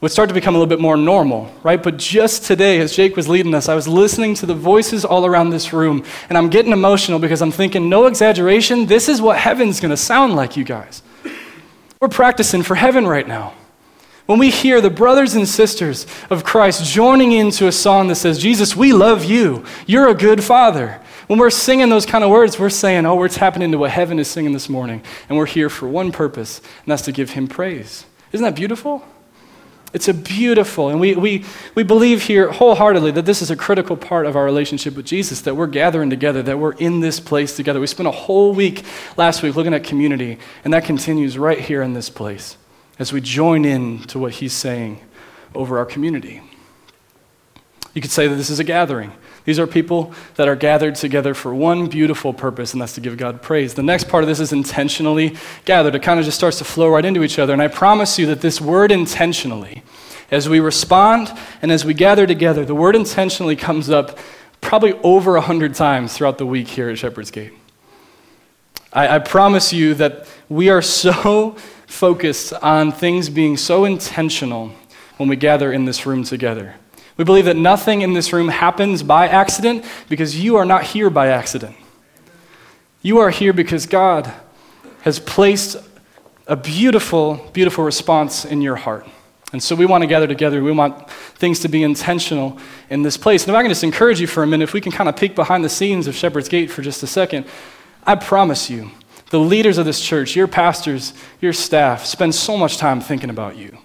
would 0.00 0.12
start 0.12 0.28
to 0.28 0.34
become 0.34 0.54
a 0.54 0.58
little 0.58 0.68
bit 0.68 0.80
more 0.80 0.96
normal, 0.96 1.52
right? 1.64 1.82
But 1.82 1.96
just 1.96 2.44
today, 2.44 2.78
as 2.78 2.94
Jake 2.94 3.16
was 3.16 3.28
leading 3.28 3.52
us, 3.52 3.68
I 3.68 3.74
was 3.74 3.88
listening 3.88 4.34
to 4.36 4.46
the 4.46 4.54
voices 4.54 5.04
all 5.04 5.26
around 5.26 5.50
this 5.50 5.72
room, 5.72 6.04
and 6.28 6.38
I'm 6.38 6.50
getting 6.50 6.72
emotional 6.72 7.18
because 7.18 7.42
I'm 7.42 7.50
thinking, 7.50 7.88
no 7.88 8.06
exaggeration, 8.06 8.86
this 8.86 9.08
is 9.08 9.20
what 9.20 9.38
heaven's 9.38 9.80
gonna 9.80 9.96
sound 9.96 10.36
like, 10.36 10.56
you 10.56 10.62
guys. 10.62 11.02
We're 12.00 12.08
practicing 12.08 12.62
for 12.62 12.76
heaven 12.76 13.08
right 13.08 13.26
now. 13.26 13.54
When 14.26 14.38
we 14.38 14.50
hear 14.50 14.80
the 14.80 14.90
brothers 14.90 15.34
and 15.34 15.48
sisters 15.48 16.06
of 16.30 16.44
Christ 16.44 16.84
joining 16.84 17.32
into 17.32 17.66
a 17.66 17.72
song 17.72 18.06
that 18.08 18.16
says, 18.16 18.38
Jesus, 18.38 18.76
we 18.76 18.92
love 18.92 19.24
you, 19.24 19.64
you're 19.86 20.08
a 20.08 20.14
good 20.14 20.44
father. 20.44 21.00
When 21.26 21.40
we're 21.40 21.50
singing 21.50 21.88
those 21.88 22.06
kind 22.06 22.22
of 22.22 22.30
words, 22.30 22.58
we're 22.58 22.70
saying, 22.70 23.04
oh, 23.04 23.16
we're 23.16 23.28
tapping 23.28 23.62
into 23.62 23.78
what 23.78 23.90
heaven 23.90 24.18
is 24.20 24.28
singing 24.28 24.52
this 24.52 24.68
morning, 24.68 25.02
and 25.28 25.36
we're 25.36 25.46
here 25.46 25.68
for 25.68 25.88
one 25.88 26.12
purpose, 26.12 26.58
and 26.58 26.86
that's 26.86 27.02
to 27.02 27.12
give 27.12 27.30
him 27.30 27.48
praise. 27.48 28.06
Isn't 28.30 28.44
that 28.44 28.54
beautiful? 28.54 29.04
It's 29.92 30.06
a 30.06 30.14
beautiful, 30.14 30.90
and 30.90 31.00
we, 31.00 31.14
we, 31.14 31.44
we 31.74 31.82
believe 31.82 32.22
here 32.22 32.50
wholeheartedly 32.52 33.12
that 33.12 33.24
this 33.24 33.40
is 33.40 33.50
a 33.50 33.56
critical 33.56 33.96
part 33.96 34.26
of 34.26 34.36
our 34.36 34.44
relationship 34.44 34.94
with 34.94 35.06
Jesus, 35.06 35.40
that 35.42 35.54
we're 35.54 35.66
gathering 35.66 36.10
together, 36.10 36.42
that 36.42 36.58
we're 36.58 36.74
in 36.74 37.00
this 37.00 37.20
place 37.20 37.56
together. 37.56 37.80
We 37.80 37.86
spent 37.86 38.06
a 38.06 38.12
whole 38.12 38.52
week 38.52 38.84
last 39.16 39.42
week 39.42 39.56
looking 39.56 39.72
at 39.72 39.84
community, 39.84 40.38
and 40.62 40.74
that 40.74 40.84
continues 40.84 41.38
right 41.38 41.58
here 41.58 41.80
in 41.80 41.94
this 41.94 42.10
place 42.10 42.58
as 42.98 43.14
we 43.14 43.22
join 43.22 43.64
in 43.64 44.00
to 44.04 44.18
what 44.18 44.34
he's 44.34 44.52
saying 44.52 45.00
over 45.54 45.78
our 45.78 45.86
community. 45.86 46.42
You 47.94 48.02
could 48.02 48.10
say 48.10 48.28
that 48.28 48.34
this 48.34 48.50
is 48.50 48.58
a 48.58 48.64
gathering. 48.64 49.12
These 49.48 49.58
are 49.58 49.66
people 49.66 50.12
that 50.34 50.46
are 50.46 50.54
gathered 50.54 50.96
together 50.96 51.32
for 51.32 51.54
one 51.54 51.86
beautiful 51.86 52.34
purpose, 52.34 52.74
and 52.74 52.82
that's 52.82 52.92
to 52.96 53.00
give 53.00 53.16
God 53.16 53.40
praise. 53.40 53.72
The 53.72 53.82
next 53.82 54.06
part 54.06 54.22
of 54.22 54.28
this 54.28 54.40
is 54.40 54.52
intentionally 54.52 55.38
gathered. 55.64 55.94
It 55.94 56.02
kind 56.02 56.20
of 56.20 56.26
just 56.26 56.36
starts 56.36 56.58
to 56.58 56.64
flow 56.64 56.90
right 56.90 57.02
into 57.02 57.24
each 57.24 57.38
other. 57.38 57.54
And 57.54 57.62
I 57.62 57.68
promise 57.68 58.18
you 58.18 58.26
that 58.26 58.42
this 58.42 58.60
word 58.60 58.92
intentionally, 58.92 59.82
as 60.30 60.50
we 60.50 60.60
respond 60.60 61.32
and 61.62 61.72
as 61.72 61.82
we 61.82 61.94
gather 61.94 62.26
together, 62.26 62.66
the 62.66 62.74
word 62.74 62.94
intentionally 62.94 63.56
comes 63.56 63.88
up 63.88 64.18
probably 64.60 64.92
over 65.02 65.36
a 65.36 65.40
hundred 65.40 65.74
times 65.74 66.12
throughout 66.12 66.36
the 66.36 66.44
week 66.44 66.68
here 66.68 66.90
at 66.90 66.98
Shepherd's 66.98 67.30
Gate. 67.30 67.54
I, 68.92 69.16
I 69.16 69.18
promise 69.18 69.72
you 69.72 69.94
that 69.94 70.28
we 70.50 70.68
are 70.68 70.82
so 70.82 71.52
focused 71.86 72.52
on 72.52 72.92
things 72.92 73.30
being 73.30 73.56
so 73.56 73.86
intentional 73.86 74.72
when 75.16 75.30
we 75.30 75.36
gather 75.36 75.72
in 75.72 75.86
this 75.86 76.04
room 76.04 76.22
together. 76.22 76.74
We 77.18 77.24
believe 77.24 77.46
that 77.46 77.56
nothing 77.56 78.02
in 78.02 78.12
this 78.12 78.32
room 78.32 78.48
happens 78.48 79.02
by 79.02 79.26
accident 79.26 79.84
because 80.08 80.40
you 80.42 80.56
are 80.56 80.64
not 80.64 80.84
here 80.84 81.10
by 81.10 81.26
accident. 81.26 81.76
You 83.02 83.18
are 83.18 83.30
here 83.30 83.52
because 83.52 83.86
God 83.86 84.32
has 85.02 85.18
placed 85.18 85.76
a 86.46 86.54
beautiful, 86.54 87.50
beautiful 87.52 87.84
response 87.84 88.44
in 88.44 88.62
your 88.62 88.76
heart. 88.76 89.06
And 89.52 89.60
so 89.60 89.74
we 89.74 89.84
want 89.84 90.02
to 90.02 90.06
gather 90.06 90.28
together. 90.28 90.62
We 90.62 90.70
want 90.70 91.10
things 91.10 91.58
to 91.60 91.68
be 91.68 91.82
intentional 91.82 92.58
in 92.88 93.02
this 93.02 93.16
place. 93.16 93.42
And 93.44 93.50
if 93.50 93.58
I 93.58 93.62
can 93.62 93.70
just 93.70 93.82
encourage 93.82 94.20
you 94.20 94.28
for 94.28 94.44
a 94.44 94.46
minute, 94.46 94.64
if 94.64 94.72
we 94.72 94.80
can 94.80 94.92
kind 94.92 95.08
of 95.08 95.16
peek 95.16 95.34
behind 95.34 95.64
the 95.64 95.68
scenes 95.68 96.06
of 96.06 96.14
Shepherd's 96.14 96.48
Gate 96.48 96.70
for 96.70 96.82
just 96.82 97.02
a 97.02 97.06
second, 97.06 97.46
I 98.06 98.14
promise 98.14 98.70
you, 98.70 98.92
the 99.30 99.40
leaders 99.40 99.76
of 99.76 99.86
this 99.86 100.00
church, 100.00 100.36
your 100.36 100.46
pastors, 100.46 101.14
your 101.40 101.52
staff, 101.52 102.04
spend 102.04 102.34
so 102.34 102.56
much 102.56 102.76
time 102.76 103.00
thinking 103.00 103.30
about 103.30 103.56
you 103.56 103.76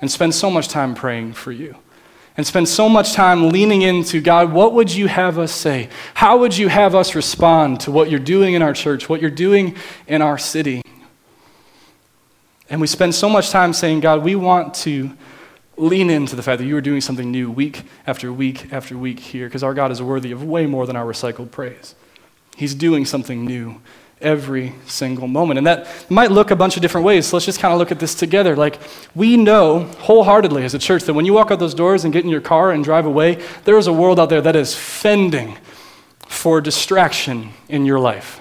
and 0.00 0.10
spend 0.10 0.34
so 0.34 0.50
much 0.50 0.68
time 0.68 0.94
praying 0.94 1.34
for 1.34 1.52
you 1.52 1.76
and 2.38 2.46
spend 2.46 2.68
so 2.68 2.88
much 2.88 3.14
time 3.14 3.48
leaning 3.48 3.82
into 3.82 4.20
God, 4.20 4.52
what 4.52 4.72
would 4.72 4.94
you 4.94 5.08
have 5.08 5.40
us 5.40 5.50
say? 5.50 5.88
How 6.14 6.38
would 6.38 6.56
you 6.56 6.68
have 6.68 6.94
us 6.94 7.16
respond 7.16 7.80
to 7.80 7.90
what 7.90 8.10
you're 8.10 8.20
doing 8.20 8.54
in 8.54 8.62
our 8.62 8.72
church, 8.72 9.08
what 9.08 9.20
you're 9.20 9.28
doing 9.28 9.76
in 10.06 10.22
our 10.22 10.38
city? 10.38 10.80
And 12.70 12.80
we 12.80 12.86
spend 12.86 13.16
so 13.16 13.28
much 13.28 13.50
time 13.50 13.72
saying, 13.72 14.00
God, 14.00 14.22
we 14.22 14.36
want 14.36 14.72
to 14.74 15.16
lean 15.76 16.10
into 16.10 16.36
the 16.36 16.42
fact 16.44 16.60
that 16.60 16.66
you 16.66 16.76
are 16.76 16.80
doing 16.80 17.00
something 17.00 17.28
new 17.28 17.50
week 17.50 17.82
after 18.06 18.32
week 18.32 18.72
after 18.72 18.96
week 18.96 19.18
here, 19.18 19.48
because 19.48 19.64
our 19.64 19.74
God 19.74 19.90
is 19.90 20.00
worthy 20.00 20.30
of 20.30 20.44
way 20.44 20.66
more 20.66 20.86
than 20.86 20.94
our 20.94 21.06
recycled 21.06 21.50
praise. 21.50 21.96
He's 22.56 22.74
doing 22.74 23.04
something 23.04 23.44
new 23.44 23.80
every 24.20 24.74
single 24.86 25.28
moment. 25.28 25.58
And 25.58 25.66
that 25.66 25.86
might 26.10 26.30
look 26.30 26.50
a 26.50 26.56
bunch 26.56 26.76
of 26.76 26.82
different 26.82 27.04
ways. 27.04 27.26
So 27.26 27.36
let's 27.36 27.46
just 27.46 27.60
kind 27.60 27.72
of 27.72 27.78
look 27.78 27.92
at 27.92 27.98
this 27.98 28.14
together. 28.14 28.56
Like, 28.56 28.78
we 29.14 29.36
know 29.36 29.84
wholeheartedly 29.98 30.64
as 30.64 30.74
a 30.74 30.78
church 30.78 31.04
that 31.04 31.14
when 31.14 31.24
you 31.24 31.32
walk 31.32 31.50
out 31.50 31.58
those 31.58 31.74
doors 31.74 32.04
and 32.04 32.12
get 32.12 32.24
in 32.24 32.30
your 32.30 32.40
car 32.40 32.72
and 32.72 32.82
drive 32.82 33.06
away, 33.06 33.42
there 33.64 33.78
is 33.78 33.86
a 33.86 33.92
world 33.92 34.18
out 34.18 34.28
there 34.28 34.40
that 34.40 34.56
is 34.56 34.74
fending 34.74 35.56
for 36.26 36.60
distraction 36.60 37.50
in 37.68 37.86
your 37.86 37.98
life. 37.98 38.40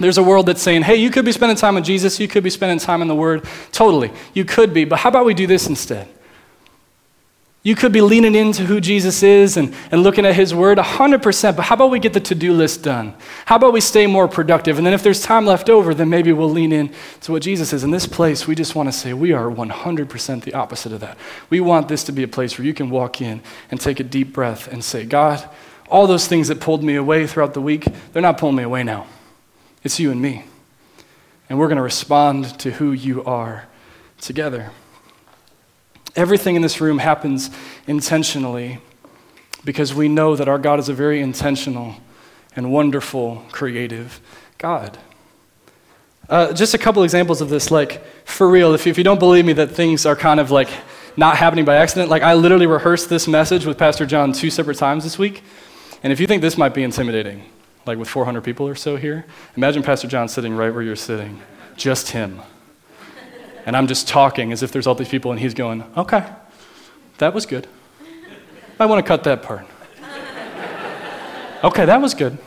There's 0.00 0.18
a 0.18 0.22
world 0.22 0.46
that's 0.46 0.62
saying, 0.62 0.82
hey, 0.82 0.96
you 0.96 1.10
could 1.10 1.24
be 1.24 1.32
spending 1.32 1.56
time 1.56 1.74
with 1.74 1.84
Jesus, 1.84 2.18
you 2.18 2.26
could 2.26 2.42
be 2.42 2.50
spending 2.50 2.78
time 2.78 3.02
in 3.02 3.08
the 3.08 3.14
Word. 3.14 3.44
Totally, 3.72 4.10
you 4.34 4.44
could 4.44 4.72
be. 4.72 4.84
But 4.84 5.00
how 5.00 5.10
about 5.10 5.26
we 5.26 5.34
do 5.34 5.46
this 5.46 5.66
instead? 5.66 6.08
You 7.64 7.76
could 7.76 7.92
be 7.92 8.00
leaning 8.00 8.34
into 8.34 8.64
who 8.64 8.80
Jesus 8.80 9.22
is 9.22 9.56
and, 9.56 9.72
and 9.92 10.02
looking 10.02 10.26
at 10.26 10.34
his 10.34 10.52
word 10.52 10.78
100%, 10.78 11.56
but 11.56 11.62
how 11.62 11.76
about 11.76 11.92
we 11.92 12.00
get 12.00 12.12
the 12.12 12.18
to 12.18 12.34
do 12.34 12.52
list 12.52 12.82
done? 12.82 13.14
How 13.44 13.54
about 13.54 13.72
we 13.72 13.80
stay 13.80 14.08
more 14.08 14.26
productive? 14.26 14.78
And 14.78 14.86
then 14.86 14.94
if 14.94 15.04
there's 15.04 15.22
time 15.22 15.46
left 15.46 15.70
over, 15.70 15.94
then 15.94 16.10
maybe 16.10 16.32
we'll 16.32 16.50
lean 16.50 16.72
in 16.72 16.92
to 17.20 17.30
what 17.30 17.42
Jesus 17.42 17.72
is. 17.72 17.84
In 17.84 17.92
this 17.92 18.06
place, 18.06 18.48
we 18.48 18.56
just 18.56 18.74
want 18.74 18.88
to 18.88 18.92
say 18.92 19.12
we 19.12 19.32
are 19.32 19.48
100% 19.48 20.42
the 20.42 20.54
opposite 20.54 20.92
of 20.92 20.98
that. 21.00 21.16
We 21.50 21.60
want 21.60 21.86
this 21.86 22.02
to 22.04 22.12
be 22.12 22.24
a 22.24 22.28
place 22.28 22.58
where 22.58 22.66
you 22.66 22.74
can 22.74 22.90
walk 22.90 23.22
in 23.22 23.40
and 23.70 23.80
take 23.80 24.00
a 24.00 24.04
deep 24.04 24.32
breath 24.32 24.66
and 24.66 24.82
say, 24.82 25.04
God, 25.04 25.48
all 25.88 26.08
those 26.08 26.26
things 26.26 26.48
that 26.48 26.58
pulled 26.58 26.82
me 26.82 26.96
away 26.96 27.28
throughout 27.28 27.54
the 27.54 27.60
week, 27.60 27.86
they're 28.12 28.22
not 28.22 28.38
pulling 28.38 28.56
me 28.56 28.64
away 28.64 28.82
now. 28.82 29.06
It's 29.84 30.00
you 30.00 30.10
and 30.10 30.20
me. 30.20 30.46
And 31.48 31.60
we're 31.60 31.68
going 31.68 31.76
to 31.76 31.82
respond 31.82 32.58
to 32.60 32.72
who 32.72 32.90
you 32.90 33.22
are 33.22 33.68
together. 34.20 34.72
Everything 36.14 36.56
in 36.56 36.62
this 36.62 36.80
room 36.80 36.98
happens 36.98 37.50
intentionally 37.86 38.78
because 39.64 39.94
we 39.94 40.08
know 40.08 40.36
that 40.36 40.48
our 40.48 40.58
God 40.58 40.78
is 40.78 40.88
a 40.88 40.94
very 40.94 41.20
intentional 41.20 41.96
and 42.54 42.72
wonderful, 42.72 43.44
creative 43.50 44.20
God. 44.58 44.98
Uh, 46.28 46.52
just 46.52 46.74
a 46.74 46.78
couple 46.78 47.02
examples 47.02 47.40
of 47.40 47.48
this, 47.48 47.70
like 47.70 48.04
for 48.26 48.48
real, 48.48 48.74
if, 48.74 48.86
if 48.86 48.98
you 48.98 49.04
don't 49.04 49.18
believe 49.18 49.44
me 49.44 49.52
that 49.54 49.70
things 49.70 50.04
are 50.06 50.16
kind 50.16 50.38
of 50.38 50.50
like 50.50 50.68
not 51.16 51.36
happening 51.36 51.64
by 51.64 51.76
accident, 51.76 52.10
like 52.10 52.22
I 52.22 52.34
literally 52.34 52.66
rehearsed 52.66 53.08
this 53.08 53.26
message 53.26 53.64
with 53.64 53.78
Pastor 53.78 54.06
John 54.06 54.32
two 54.32 54.50
separate 54.50 54.78
times 54.78 55.04
this 55.04 55.18
week. 55.18 55.42
And 56.02 56.12
if 56.12 56.20
you 56.20 56.26
think 56.26 56.42
this 56.42 56.58
might 56.58 56.74
be 56.74 56.82
intimidating, 56.82 57.44
like 57.86 57.98
with 57.98 58.08
400 58.08 58.42
people 58.42 58.68
or 58.68 58.74
so 58.74 58.96
here, 58.96 59.24
imagine 59.56 59.82
Pastor 59.82 60.08
John 60.08 60.28
sitting 60.28 60.54
right 60.54 60.72
where 60.72 60.82
you're 60.82 60.96
sitting, 60.96 61.40
just 61.76 62.10
him 62.10 62.40
and 63.66 63.76
I'm 63.76 63.86
just 63.86 64.08
talking 64.08 64.52
as 64.52 64.62
if 64.62 64.72
there's 64.72 64.86
all 64.86 64.94
these 64.94 65.08
people, 65.08 65.30
and 65.30 65.40
he's 65.40 65.54
going, 65.54 65.84
okay, 65.96 66.28
that 67.18 67.34
was 67.34 67.46
good. 67.46 67.66
I 68.78 68.86
want 68.86 69.04
to 69.04 69.08
cut 69.08 69.24
that 69.24 69.42
part. 69.42 69.66
Okay, 71.62 71.84
that 71.84 72.00
was 72.00 72.14
good. 72.14 72.38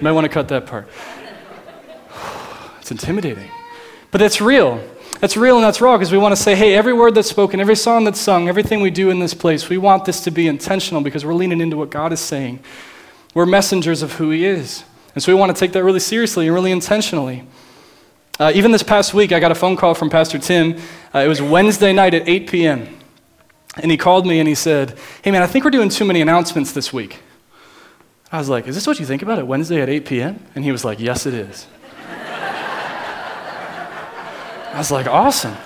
Might 0.00 0.12
want 0.12 0.24
to 0.24 0.28
cut 0.28 0.48
that 0.48 0.66
part. 0.66 0.88
It's 2.80 2.90
intimidating. 2.90 3.48
But 4.10 4.18
that's 4.18 4.40
real. 4.40 4.82
That's 5.20 5.36
real 5.36 5.54
and 5.54 5.64
that's 5.64 5.80
raw 5.80 5.96
because 5.96 6.10
we 6.10 6.18
want 6.18 6.34
to 6.34 6.42
say, 6.42 6.56
hey, 6.56 6.74
every 6.74 6.92
word 6.92 7.14
that's 7.14 7.30
spoken, 7.30 7.60
every 7.60 7.76
song 7.76 8.02
that's 8.02 8.18
sung, 8.18 8.48
everything 8.48 8.80
we 8.80 8.90
do 8.90 9.08
in 9.08 9.20
this 9.20 9.34
place, 9.34 9.68
we 9.68 9.78
want 9.78 10.04
this 10.04 10.24
to 10.24 10.32
be 10.32 10.48
intentional 10.48 11.00
because 11.00 11.24
we're 11.24 11.32
leaning 11.32 11.60
into 11.60 11.76
what 11.76 11.90
God 11.90 12.12
is 12.12 12.18
saying. 12.18 12.58
We're 13.32 13.46
messengers 13.46 14.02
of 14.02 14.14
who 14.14 14.30
He 14.30 14.44
is. 14.44 14.82
And 15.14 15.22
so 15.22 15.32
we 15.32 15.38
want 15.38 15.54
to 15.54 15.60
take 15.60 15.72
that 15.74 15.84
really 15.84 16.00
seriously 16.00 16.46
and 16.46 16.54
really 16.54 16.72
intentionally. 16.72 17.44
Uh, 18.38 18.50
even 18.54 18.72
this 18.72 18.82
past 18.82 19.12
week, 19.12 19.30
I 19.30 19.40
got 19.40 19.52
a 19.52 19.54
phone 19.54 19.76
call 19.76 19.94
from 19.94 20.08
Pastor 20.08 20.38
Tim. 20.38 20.80
Uh, 21.14 21.18
it 21.18 21.28
was 21.28 21.42
Wednesday 21.42 21.92
night 21.92 22.14
at 22.14 22.26
8 22.26 22.48
p.m. 22.48 22.98
And 23.76 23.90
he 23.90 23.96
called 23.96 24.26
me 24.26 24.38
and 24.38 24.48
he 24.48 24.54
said, 24.54 24.98
Hey, 25.22 25.30
man, 25.30 25.42
I 25.42 25.46
think 25.46 25.64
we're 25.64 25.70
doing 25.70 25.88
too 25.88 26.04
many 26.04 26.20
announcements 26.20 26.72
this 26.72 26.92
week. 26.92 27.20
I 28.30 28.38
was 28.38 28.48
like, 28.48 28.66
Is 28.66 28.74
this 28.74 28.86
what 28.86 28.98
you 28.98 29.06
think 29.06 29.22
about 29.22 29.38
it, 29.38 29.46
Wednesday 29.46 29.80
at 29.80 29.88
8 29.88 30.06
p.m.? 30.06 30.44
And 30.54 30.64
he 30.64 30.72
was 30.72 30.84
like, 30.84 30.98
Yes, 30.98 31.26
it 31.26 31.34
is. 31.34 31.66
I 34.74 34.78
was 34.78 34.90
like, 34.90 35.06
Awesome. 35.06 35.56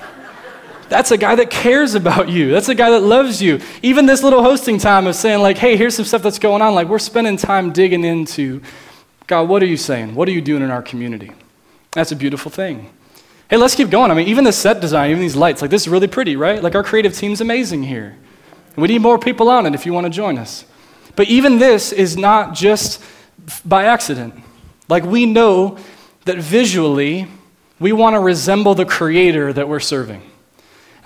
That's 0.88 1.10
a 1.10 1.18
guy 1.18 1.34
that 1.36 1.50
cares 1.50 1.94
about 1.94 2.28
you. 2.28 2.50
That's 2.50 2.68
a 2.68 2.74
guy 2.74 2.90
that 2.90 3.00
loves 3.00 3.42
you. 3.42 3.60
Even 3.82 4.06
this 4.06 4.22
little 4.22 4.42
hosting 4.42 4.78
time 4.78 5.08
of 5.08 5.16
saying, 5.16 5.42
like, 5.42 5.58
hey, 5.58 5.76
here's 5.76 5.96
some 5.96 6.04
stuff 6.04 6.22
that's 6.22 6.38
going 6.38 6.62
on. 6.62 6.76
Like, 6.76 6.86
we're 6.86 7.00
spending 7.00 7.36
time 7.36 7.72
digging 7.72 8.04
into 8.04 8.62
God, 9.26 9.48
what 9.48 9.64
are 9.64 9.66
you 9.66 9.76
saying? 9.76 10.14
What 10.14 10.28
are 10.28 10.30
you 10.30 10.40
doing 10.40 10.62
in 10.62 10.70
our 10.70 10.82
community? 10.82 11.32
That's 11.96 12.12
a 12.12 12.16
beautiful 12.16 12.50
thing. 12.50 12.90
Hey, 13.48 13.56
let's 13.56 13.74
keep 13.74 13.88
going. 13.88 14.10
I 14.10 14.14
mean, 14.14 14.28
even 14.28 14.44
the 14.44 14.52
set 14.52 14.80
design, 14.80 15.12
even 15.12 15.22
these 15.22 15.34
lights, 15.34 15.62
like 15.62 15.70
this 15.70 15.80
is 15.82 15.88
really 15.88 16.08
pretty, 16.08 16.36
right? 16.36 16.62
Like 16.62 16.74
our 16.74 16.84
creative 16.84 17.14
team's 17.14 17.40
amazing 17.40 17.84
here. 17.84 18.18
We 18.76 18.88
need 18.88 19.00
more 19.00 19.18
people 19.18 19.48
on 19.48 19.64
it 19.64 19.74
if 19.74 19.86
you 19.86 19.94
want 19.94 20.04
to 20.04 20.10
join 20.10 20.36
us. 20.36 20.66
But 21.14 21.28
even 21.28 21.58
this 21.58 21.92
is 21.92 22.14
not 22.14 22.52
just 22.52 23.02
by 23.64 23.84
accident. 23.84 24.34
Like 24.90 25.04
we 25.04 25.24
know 25.24 25.78
that 26.26 26.36
visually, 26.36 27.28
we 27.80 27.92
want 27.92 28.12
to 28.12 28.20
resemble 28.20 28.74
the 28.74 28.84
creator 28.84 29.50
that 29.54 29.66
we're 29.66 29.80
serving. 29.80 30.20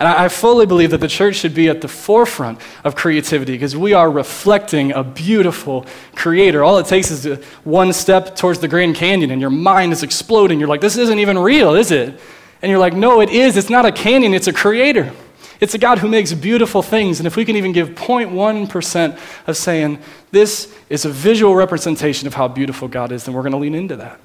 And 0.01 0.07
I, 0.07 0.29
fully 0.29 0.65
believe 0.65 0.89
that 0.89 0.97
the 0.97 1.07
church 1.07 1.35
should 1.35 1.53
be 1.53 1.69
at 1.69 1.81
the 1.81 1.87
forefront 1.87 2.59
of 2.83 2.95
creativity 2.95 3.51
because 3.51 3.77
we 3.77 3.93
are 3.93 4.09
reflecting 4.09 4.91
a 4.93 5.03
beautiful 5.03 5.85
creator. 6.15 6.63
All 6.63 6.79
it 6.79 6.87
takes 6.87 7.11
is 7.11 7.45
one 7.63 7.93
step 7.93 8.35
towards 8.35 8.57
the 8.57 8.67
Grand 8.67 8.95
Canyon 8.95 9.29
and 9.29 9.39
your 9.39 9.51
mind 9.51 9.93
is 9.93 10.01
exploding. 10.01 10.59
You're 10.59 10.69
like, 10.69 10.81
this 10.81 10.97
isn't 10.97 11.19
even 11.19 11.37
real, 11.37 11.75
is 11.75 11.91
it? 11.91 12.19
And 12.63 12.71
you're 12.71 12.79
like, 12.79 12.95
no, 12.95 13.21
it 13.21 13.29
is. 13.29 13.57
It's 13.57 13.69
not 13.69 13.85
a 13.85 13.91
canyon, 13.91 14.33
it's 14.33 14.47
a 14.47 14.53
creator. 14.53 15.13
It's 15.59 15.75
a 15.75 15.77
God 15.77 15.99
who 15.99 16.07
makes 16.07 16.33
beautiful 16.33 16.81
things. 16.81 17.19
And 17.19 17.27
if 17.27 17.35
we 17.35 17.45
can 17.45 17.55
even 17.55 17.71
give 17.71 17.89
0.1% 17.89 19.19
of 19.45 19.55
saying, 19.55 19.99
this 20.31 20.75
is 20.89 21.05
a 21.05 21.09
visual 21.09 21.53
representation 21.53 22.25
of 22.25 22.33
how 22.33 22.47
beautiful 22.47 22.87
God 22.87 23.11
is, 23.11 23.25
then 23.25 23.35
we're 23.35 23.43
going 23.43 23.51
to 23.51 23.59
lean 23.59 23.75
into 23.75 23.97
that. 23.97 24.19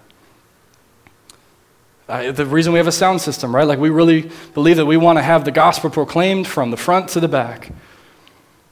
Uh, 2.09 2.31
the 2.31 2.47
reason 2.47 2.73
we 2.73 2.79
have 2.79 2.87
a 2.87 2.93
sound 2.93 3.21
system, 3.21 3.55
right? 3.55 3.67
Like 3.67 3.81
we 3.81 3.91
really 3.91 4.31
believe 4.55 4.77
that 4.77 4.87
we 4.87 4.97
want 4.97 5.19
to 5.19 5.23
have 5.23 5.45
the 5.45 5.51
gospel 5.51 5.91
proclaimed 5.91 6.47
from 6.47 6.71
the 6.71 6.77
front 6.77 7.09
to 7.11 7.21
the 7.21 7.27
back. 7.27 7.73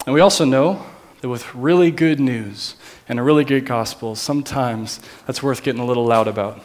And 0.07 0.15
we 0.15 0.21
also 0.21 0.45
know 0.45 0.87
that 1.21 1.29
with 1.29 1.53
really 1.53 1.91
good 1.91 2.21
news 2.21 2.77
and 3.09 3.19
a 3.19 3.23
really 3.23 3.45
good 3.45 3.67
gospel, 3.67 4.15
sometimes 4.15 5.01
that's 5.27 5.43
worth 5.43 5.65
getting 5.65 5.81
a 5.81 5.85
little 5.85 6.07
loud 6.07 6.29
about. 6.29 6.63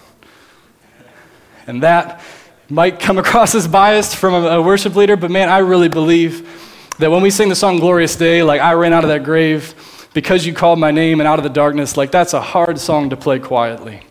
And 1.66 1.82
that 1.82 2.22
might 2.70 3.00
come 3.00 3.18
across 3.18 3.56
as 3.56 3.68
biased 3.68 4.16
from 4.16 4.36
a, 4.36 4.48
a 4.48 4.62
worship 4.62 4.96
leader, 4.96 5.16
but 5.16 5.32
man, 5.32 5.50
I 5.50 5.60
really 5.60 5.90
believe 5.90 6.48
that 7.00 7.10
when 7.10 7.24
we 7.24 7.32
sing 7.32 7.50
the 7.50 7.56
song 7.56 7.80
Glorious 7.80 8.16
Day, 8.16 8.44
like 8.44 8.62
I 8.62 8.74
ran 8.74 8.94
out 8.94 9.04
of 9.04 9.10
that 9.10 9.24
grave 9.24 9.74
because 10.14 10.46
you 10.46 10.54
called 10.54 10.78
my 10.78 10.92
name 10.92 11.20
and 11.20 11.28
out 11.28 11.40
of 11.40 11.44
the 11.44 11.50
darkness, 11.50 11.98
like 11.98 12.12
that's 12.12 12.34
a 12.34 12.42
hard 12.42 12.78
song 12.78 13.10
to 13.10 13.18
play 13.18 13.40
quietly. 13.40 14.02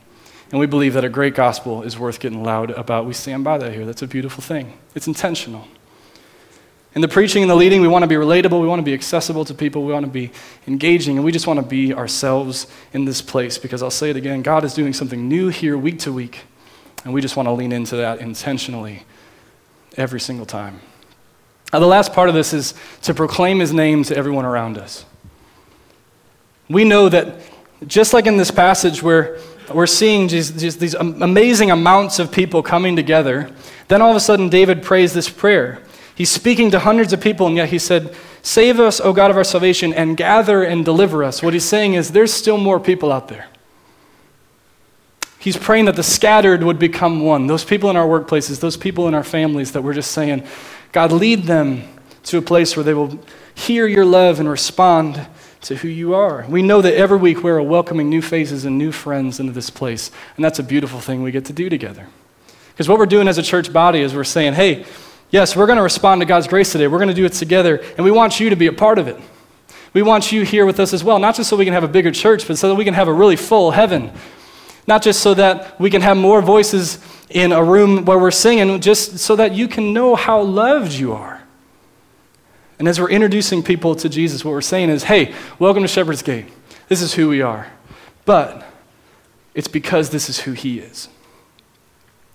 And 0.51 0.59
we 0.59 0.67
believe 0.67 0.95
that 0.95 1.05
a 1.05 1.09
great 1.09 1.35
gospel 1.35 1.83
is 1.83 1.99
worth 1.99 2.21
getting 2.21 2.43
loud 2.43 2.71
about. 2.71 3.05
We 3.05 3.13
stand 3.13 3.45
by 3.45 3.59
that 3.59 3.73
here. 3.73 3.85
That's 3.85 4.03
a 4.03 4.07
beautiful 4.07 4.43
thing. 4.43 4.79
It's 4.95 5.07
intentional. 5.07 5.69
In 6.95 7.03
the 7.03 7.09
preaching 7.09 7.43
and 7.43 7.51
the 7.51 7.55
leading, 7.55 7.83
we 7.83 7.89
want 7.89 8.03
to 8.03 8.07
be 8.07 8.15
relatable. 8.15 8.61
We 8.61 8.67
want 8.67 8.79
to 8.79 8.85
be 8.85 8.95
accessible 8.95 9.45
to 9.45 9.55
people. 9.55 9.85
We 9.85 9.93
want 9.93 10.07
to 10.07 10.11
be 10.11 10.31
engaging. 10.67 11.17
And 11.17 11.25
we 11.25 11.33
just 11.33 11.47
want 11.47 11.61
to 11.61 11.67
be 11.67 11.93
ourselves 11.93 12.67
in 12.95 13.05
this 13.05 13.21
place 13.21 13.59
because 13.59 13.83
I'll 13.83 13.91
say 13.91 14.11
it 14.11 14.17
again 14.17 14.43
God 14.43 14.65
is 14.65 14.73
doing 14.73 14.93
something 14.95 15.29
new 15.29 15.49
here 15.49 15.77
week 15.77 15.99
to 16.01 16.13
week. 16.13 16.41
And 17.05 17.13
we 17.13 17.21
just 17.21 17.37
want 17.37 17.47
to 17.47 17.53
lean 17.53 17.73
into 17.73 17.97
that 17.97 18.21
intentionally 18.21 19.05
every 19.97 20.19
single 20.19 20.47
time. 20.47 20.81
Now, 21.73 21.81
the 21.81 21.87
last 21.87 22.15
part 22.15 22.31
of 22.31 22.35
this 22.35 22.55
is 22.55 22.73
to 23.03 23.13
proclaim 23.13 23.59
his 23.59 23.73
name 23.73 24.03
to 24.05 24.17
everyone 24.17 24.47
around 24.47 24.79
us. 24.79 25.05
We 26.71 26.85
know 26.85 27.09
that 27.11 27.41
just 27.87 28.13
like 28.15 28.27
in 28.27 28.39
this 28.39 28.51
passage 28.51 29.03
where 29.03 29.39
we're 29.75 29.87
seeing 29.87 30.29
just 30.29 30.57
these 30.81 30.95
amazing 30.95 31.71
amounts 31.71 32.19
of 32.19 32.33
people 32.33 32.63
coming 32.63 32.97
together. 32.97 33.51
Then 33.89 34.03
all 34.03 34.11
of 34.11 34.17
a 34.17 34.21
sudden, 34.21 34.49
David 34.49 34.83
prays 34.83 35.13
this 35.15 35.29
prayer. 35.29 35.83
He's 36.15 36.31
speaking 36.31 36.71
to 36.73 36.81
hundreds 36.81 37.13
of 37.13 37.21
people, 37.21 37.47
and 37.47 37.57
yet 37.57 37.69
he 37.69 37.79
said, 37.79 38.15
Save 38.43 38.81
us, 38.81 39.01
O 39.01 39.13
God 39.13 39.31
of 39.31 39.37
our 39.37 39.45
salvation, 39.45 39.93
and 39.93 40.17
gather 40.17 40.63
and 40.63 40.85
deliver 40.85 41.23
us. 41.23 41.43
What 41.43 41.55
he's 41.55 41.65
saying 41.65 41.95
is, 41.95 42.13
there's 42.13 42.33
still 42.33 42.59
more 42.59 42.81
people 42.81 43.13
out 43.13 43.29
there. 43.29 43.47
He's 45.39 45.57
praying 45.57 45.85
that 45.85 45.97
the 45.97 46.03
scattered 46.03 46.63
would 46.63 46.79
become 46.79 47.21
one. 47.21 47.47
Those 47.47 47.65
people 47.65 47.91
in 47.91 47.97
our 47.97 48.07
workplaces, 48.07 48.61
those 48.61 48.77
people 48.77 49.07
in 49.07 49.15
our 49.15 49.23
families 49.23 49.73
that 49.73 49.83
we're 49.83 49.95
just 49.95 50.11
saying, 50.11 50.47
God, 50.93 51.13
lead 51.13 51.45
them 51.45 51.85
to 52.25 52.39
a 52.39 52.43
place 52.43 52.77
where 52.77 52.85
they 52.85 52.95
will 52.95 53.19
hear 53.55 53.87
your 53.87 54.05
love 54.05 54.41
and 54.41 54.49
respond 54.49 55.27
to 55.63 55.77
who 55.77 55.89
you 55.89 56.15
are. 56.15 56.45
We 56.49 56.63
know 56.63 56.81
that 56.81 56.95
every 56.95 57.19
week 57.19 57.43
we're 57.43 57.61
welcoming 57.61 58.09
new 58.09 58.23
faces 58.23 58.65
and 58.65 58.79
new 58.79 58.93
friends 58.93 59.41
into 59.41 59.53
this 59.53 59.71
place, 59.71 60.11
and 60.37 60.45
that's 60.45 60.59
a 60.59 60.63
beautiful 60.63 61.01
thing 61.01 61.23
we 61.23 61.31
get 61.31 61.45
to 61.47 61.53
do 61.53 61.69
together. 61.69 62.07
Because 62.71 62.89
what 62.89 62.99
we're 62.99 63.07
doing 63.07 63.27
as 63.27 63.39
a 63.39 63.43
church 63.43 63.73
body 63.73 64.01
is 64.01 64.15
we're 64.15 64.25
saying, 64.25 64.55
hey, 64.55 64.87
yes, 65.31 65.57
we're 65.57 65.67
going 65.67 65.79
to 65.79 65.83
respond 65.83 66.21
to 66.21 66.27
God's 66.27 66.47
grace 66.47 66.71
today. 66.71 66.87
We're 66.87 66.99
going 66.99 67.09
to 67.09 67.15
do 67.15 67.25
it 67.25 67.33
together, 67.33 67.83
and 67.97 68.05
we 68.05 68.11
want 68.11 68.39
you 68.39 68.51
to 68.51 68.57
be 68.57 68.69
a 68.69 68.73
part 68.73 68.99
of 68.99 69.09
it. 69.09 69.17
We 69.95 70.03
want 70.03 70.31
you 70.31 70.43
here 70.43 70.65
with 70.65 70.79
us 70.79 70.93
as 70.93 71.03
well, 71.03 71.19
not 71.19 71.35
just 71.35 71.51
so 71.51 71.57
we 71.57 71.65
can 71.65 71.75
have 71.75 71.85
a 71.85 71.89
bigger 71.89 72.11
church, 72.11 72.47
but 72.47 72.59
so 72.59 72.69
that 72.69 72.75
we 72.75 72.85
can 72.85 72.95
have 72.95 73.09
a 73.09 73.13
really 73.13 73.37
full 73.37 73.71
heaven. 73.71 74.13
Not 74.87 75.03
just 75.03 75.21
so 75.21 75.35
that 75.35 75.79
we 75.81 75.91
can 75.91 76.03
have 76.03 76.17
more 76.17 76.41
voices 76.41 76.99
in 77.31 77.53
a 77.53 77.63
room 77.63 78.05
where 78.05 78.19
we're 78.19 78.31
singing, 78.31 78.81
just 78.81 79.19
so 79.19 79.37
that 79.37 79.55
you 79.55 79.69
can 79.69 79.93
know 79.93 80.15
how 80.15 80.41
loved 80.41 80.93
you 80.93 81.13
are. 81.13 81.38
And 82.79 82.87
as 82.87 83.01
we're 83.01 83.11
introducing 83.11 83.63
people 83.63 83.95
to 83.97 84.09
Jesus, 84.09 84.45
what 84.45 84.53
we're 84.53 84.61
saying 84.61 84.91
is, 84.91 85.05
hey, 85.05 85.35
welcome 85.59 85.83
to 85.83 85.89
Shepherd's 85.89 86.23
Gate. 86.23 86.47
This 86.89 87.03
is 87.03 87.15
who 87.15 87.29
we 87.29 87.43
are. 87.43 87.73
But 88.25 88.65
it's 89.55 89.69
because 89.69 90.11
this 90.11 90.29
is 90.29 90.41
who 90.41 90.53
He 90.53 90.79
is. 90.79 91.09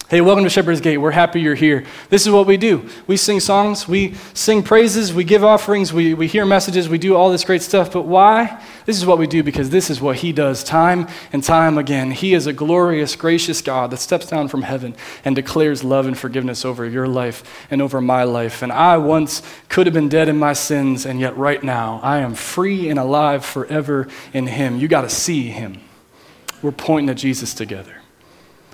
Hey, 0.10 0.20
welcome 0.20 0.44
to 0.44 0.50
Shepherd's 0.50 0.82
Gate. 0.82 0.98
We're 0.98 1.12
happy 1.12 1.40
you're 1.40 1.56
here. 1.56 1.86
This 2.10 2.28
is 2.28 2.32
what 2.32 2.46
we 2.46 2.58
do. 2.58 2.88
We 3.08 3.16
sing 3.16 3.40
songs, 3.40 3.88
we 3.88 4.16
sing 4.34 4.62
praises, 4.62 5.14
we 5.14 5.24
give 5.24 5.46
offerings, 5.46 5.94
we, 5.94 6.14
we 6.14 6.28
hear 6.28 6.46
messages, 6.46 6.90
we 6.90 6.98
do 6.98 7.16
all 7.16 7.32
this 7.32 7.46
great 7.46 7.62
stuff. 7.62 7.94
But 7.94 8.06
why? 8.06 8.62
This 8.86 8.98
is 8.98 9.06
what 9.06 9.18
we 9.18 9.28
do 9.28 9.44
because 9.44 9.70
this 9.70 9.90
is 9.90 10.02
what 10.02 10.18
He 10.18 10.34
does 10.34 10.62
time 10.62 11.08
and 11.32 11.42
time 11.42 11.78
again. 11.78 12.12
He 12.12 12.34
is 12.34 12.48
a 12.48 12.54
glorious, 12.54 13.16
gracious 13.16 13.62
God 13.62 13.92
that 13.92 13.98
steps 13.98 14.28
down 14.28 14.50
from 14.50 14.64
heaven 14.64 14.94
and 15.24 15.38
declares 15.38 15.86
love 15.86 16.06
and 16.06 16.18
forgiveness 16.18 16.66
over 16.66 16.86
your 16.86 17.08
life 17.08 17.66
and 17.72 17.82
over 17.82 18.02
my 18.02 18.24
life. 18.26 18.62
And 18.62 18.74
I 18.74 18.98
once 18.98 19.42
could 19.70 19.88
have 19.88 19.94
been 19.94 20.10
dead 20.10 20.28
in 20.28 20.38
my 20.38 20.54
sins, 20.54 21.06
and 21.06 21.20
yet 21.20 21.36
right 21.38 21.64
now 21.64 22.02
I 22.04 22.20
am 22.20 22.36
free 22.36 22.90
and 22.90 23.00
alive 23.00 23.46
forever 23.46 24.10
in 24.34 24.48
Him. 24.48 24.78
You 24.78 24.90
got 24.90 25.04
to 25.04 25.10
see 25.10 25.50
Him. 25.50 25.80
We're 26.62 26.72
pointing 26.72 27.10
at 27.10 27.18
Jesus 27.18 27.54
together. 27.54 28.03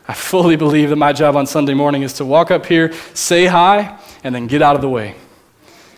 I 0.10 0.14
fully 0.14 0.56
believe 0.56 0.90
that 0.90 0.96
my 0.96 1.14
job 1.14 1.36
on 1.36 1.46
Sunday 1.46 1.76
morning 1.76 2.02
is 2.02 2.14
to 2.14 2.26
walk 2.26 2.50
up 2.50 2.66
here, 2.66 2.92
say 3.14 3.46
hi, 3.46 4.00
and 4.24 4.34
then 4.34 4.48
get 4.48 4.64
out 4.64 4.76
of 4.76 4.82
the 4.82 4.90
way. 4.90 5.14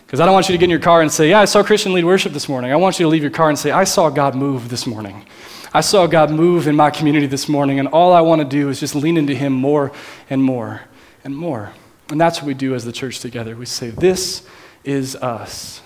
Because 0.04 0.20
I 0.20 0.26
don't 0.26 0.34
want 0.34 0.50
you 0.50 0.52
to 0.52 0.58
get 0.58 0.64
in 0.64 0.70
your 0.70 0.80
car 0.80 1.00
and 1.00 1.10
say, 1.10 1.30
Yeah, 1.30 1.40
I 1.40 1.46
saw 1.46 1.62
Christian 1.62 1.94
lead 1.94 2.04
worship 2.04 2.34
this 2.34 2.46
morning. 2.46 2.72
I 2.72 2.76
want 2.76 2.98
you 2.98 3.06
to 3.06 3.08
leave 3.08 3.22
your 3.22 3.30
car 3.30 3.48
and 3.48 3.58
say, 3.58 3.70
I 3.70 3.84
saw 3.84 4.10
God 4.10 4.34
move 4.34 4.68
this 4.68 4.86
morning. 4.86 5.24
I 5.72 5.80
saw 5.80 6.06
God 6.06 6.30
move 6.30 6.68
in 6.68 6.76
my 6.76 6.90
community 6.90 7.24
this 7.24 7.48
morning, 7.48 7.78
and 7.78 7.88
all 7.88 8.12
I 8.12 8.20
want 8.20 8.42
to 8.42 8.44
do 8.46 8.68
is 8.68 8.78
just 8.78 8.94
lean 8.94 9.16
into 9.16 9.34
Him 9.34 9.54
more 9.54 9.92
and 10.28 10.44
more 10.44 10.82
and 11.24 11.34
more. 11.34 11.72
And 12.10 12.20
that's 12.20 12.40
what 12.40 12.48
we 12.48 12.52
do 12.52 12.74
as 12.74 12.84
the 12.84 12.92
church 12.92 13.20
together. 13.20 13.56
We 13.56 13.64
say, 13.64 13.88
This 13.88 14.46
is 14.84 15.16
us 15.16 15.80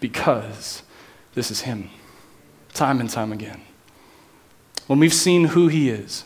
because 0.00 0.82
this 1.34 1.50
is 1.50 1.60
Him, 1.60 1.90
time 2.72 3.00
and 3.00 3.10
time 3.10 3.32
again. 3.32 3.60
When 4.86 4.98
we've 4.98 5.12
seen 5.12 5.48
who 5.48 5.68
He 5.68 5.90
is, 5.90 6.24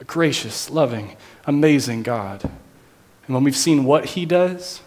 a 0.00 0.04
gracious, 0.04 0.70
loving, 0.70 1.16
amazing 1.46 2.02
God. 2.02 2.44
And 2.44 3.34
when 3.34 3.44
we've 3.44 3.56
seen 3.56 3.84
what 3.84 4.06
He 4.06 4.24
does, 4.24 4.80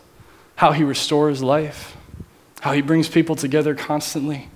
how 0.55 0.71
He 0.71 0.83
restores 0.83 1.43
life, 1.43 1.95
how 2.61 2.73
He 2.73 2.81
brings 2.81 3.09
people 3.09 3.35
together 3.35 3.75
constantly, 3.75 4.49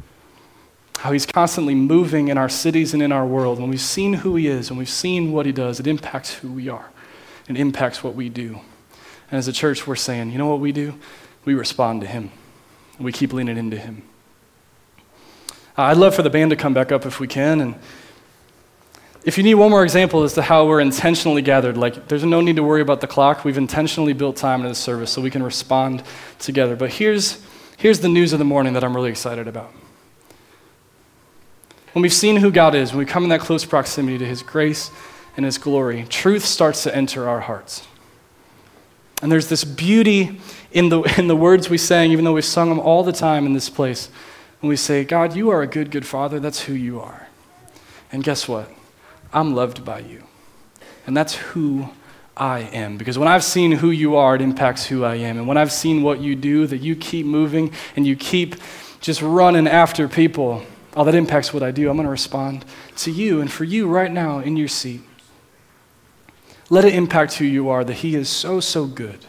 how 0.99 1.11
He's 1.11 1.25
constantly 1.25 1.75
moving 1.75 2.29
in 2.29 2.37
our 2.37 2.49
cities 2.49 2.93
and 2.93 3.03
in 3.03 3.11
our 3.11 3.25
world, 3.25 3.59
when 3.59 3.69
we've 3.69 3.79
seen 3.81 4.13
who 4.13 4.35
He 4.35 4.47
is 4.47 4.69
and 4.69 4.77
we've 4.77 4.89
seen 4.89 5.31
what 5.31 5.45
He 5.45 5.51
does, 5.51 5.79
it 5.79 5.87
impacts 5.87 6.35
who 6.35 6.51
we 6.51 6.69
are. 6.69 6.89
It 7.47 7.57
impacts 7.57 8.03
what 8.03 8.15
we 8.15 8.29
do. 8.29 8.59
And 9.29 9.37
as 9.37 9.47
a 9.47 9.53
church, 9.53 9.85
we're 9.85 9.95
saying, 9.95 10.31
you 10.31 10.37
know 10.37 10.47
what 10.47 10.59
we 10.59 10.71
do? 10.71 10.97
We 11.43 11.53
respond 11.53 12.01
to 12.01 12.07
Him. 12.07 12.31
We 12.99 13.11
keep 13.11 13.33
leaning 13.33 13.57
into 13.57 13.77
Him. 13.77 14.03
Uh, 15.77 15.83
I'd 15.83 15.97
love 15.97 16.15
for 16.15 16.23
the 16.23 16.29
band 16.29 16.51
to 16.51 16.55
come 16.55 16.73
back 16.73 16.91
up 16.91 17.05
if 17.05 17.19
we 17.19 17.27
can. 17.27 17.59
And 17.59 17.75
if 19.25 19.39
you 19.39 19.43
need 19.43 19.55
one 19.55 19.71
more 19.71 19.83
example 19.83 20.21
as 20.21 20.33
to 20.33 20.43
how 20.43 20.67
we're 20.67 20.79
intentionally 20.79 21.41
gathered, 21.41 21.77
like 21.77 22.07
there's 22.07 22.23
no 22.23 22.41
need 22.41 22.57
to 22.57 22.63
worry 22.63 22.81
about 22.81 23.01
the 23.01 23.07
clock. 23.07 23.43
We've 23.43 23.57
intentionally 23.57 24.13
built 24.13 24.35
time 24.35 24.59
into 24.59 24.69
the 24.69 24.75
service 24.75 25.09
so 25.09 25.19
we 25.19 25.31
can 25.31 25.41
respond 25.41 26.03
together. 26.37 26.75
But 26.75 26.91
here's, 26.91 27.43
here's 27.77 28.01
the 28.01 28.07
news 28.07 28.33
of 28.33 28.39
the 28.39 28.45
morning 28.45 28.73
that 28.73 28.83
I'm 28.83 28.95
really 28.95 29.09
excited 29.09 29.47
about. 29.47 29.73
When 31.93 32.03
we've 32.03 32.13
seen 32.13 32.35
who 32.35 32.51
God 32.51 32.75
is, 32.75 32.91
when 32.91 32.99
we 32.99 33.05
come 33.05 33.23
in 33.23 33.29
that 33.29 33.39
close 33.39 33.65
proximity 33.65 34.19
to 34.19 34.25
His 34.25 34.43
grace 34.43 34.91
and 35.35 35.43
His 35.43 35.57
glory, 35.57 36.05
truth 36.07 36.45
starts 36.45 36.83
to 36.83 36.95
enter 36.95 37.27
our 37.27 37.39
hearts. 37.39 37.87
And 39.23 39.31
there's 39.31 39.49
this 39.49 39.63
beauty 39.63 40.39
in 40.71 40.89
the, 40.89 41.01
in 41.17 41.27
the 41.27 41.35
words 41.35 41.67
we 41.67 41.79
sang, 41.79 42.11
even 42.11 42.25
though 42.25 42.33
we've 42.33 42.45
sung 42.45 42.69
them 42.69 42.79
all 42.79 43.03
the 43.03 43.13
time 43.13 43.47
in 43.47 43.53
this 43.53 43.71
place. 43.71 44.09
When 44.59 44.69
we 44.69 44.75
say, 44.75 45.03
God, 45.03 45.35
you 45.35 45.49
are 45.49 45.63
a 45.63 45.67
good, 45.67 45.89
good 45.89 46.05
Father, 46.05 46.39
that's 46.39 46.61
who 46.61 46.73
you 46.73 46.99
are. 46.99 47.27
And 48.11 48.23
guess 48.23 48.47
what? 48.47 48.69
I'm 49.35 49.53
loved 49.53 49.83
by 49.83 49.99
you. 49.99 50.23
And 51.05 51.15
that's 51.15 51.35
who 51.35 51.89
I 52.37 52.61
am. 52.61 52.97
Because 52.97 53.19
when 53.19 53.27
I've 53.27 53.43
seen 53.43 53.73
who 53.73 53.91
you 53.91 54.15
are, 54.15 54.35
it 54.35 54.41
impacts 54.41 54.85
who 54.85 55.03
I 55.03 55.15
am. 55.15 55.37
And 55.37 55.45
when 55.45 55.57
I've 55.57 55.73
seen 55.73 56.01
what 56.01 56.21
you 56.21 56.35
do, 56.35 56.65
that 56.67 56.77
you 56.77 56.95
keep 56.95 57.25
moving 57.25 57.71
and 57.95 58.07
you 58.07 58.15
keep 58.15 58.55
just 59.01 59.21
running 59.21 59.67
after 59.67 60.07
people, 60.07 60.63
all 60.95 61.03
that 61.03 61.13
impacts 61.13 61.53
what 61.53 61.61
I 61.61 61.71
do. 61.71 61.89
I'm 61.89 61.97
going 61.97 62.05
to 62.05 62.11
respond 62.11 62.63
to 62.97 63.11
you 63.11 63.41
and 63.41 63.51
for 63.51 63.65
you 63.65 63.87
right 63.87 64.11
now 64.11 64.39
in 64.39 64.55
your 64.55 64.69
seat. 64.69 65.01
Let 66.69 66.85
it 66.85 66.95
impact 66.95 67.33
who 67.33 67.45
you 67.45 67.69
are, 67.69 67.83
that 67.83 67.93
He 67.95 68.15
is 68.15 68.29
so, 68.29 68.59
so 68.59 68.85
good. 68.85 69.25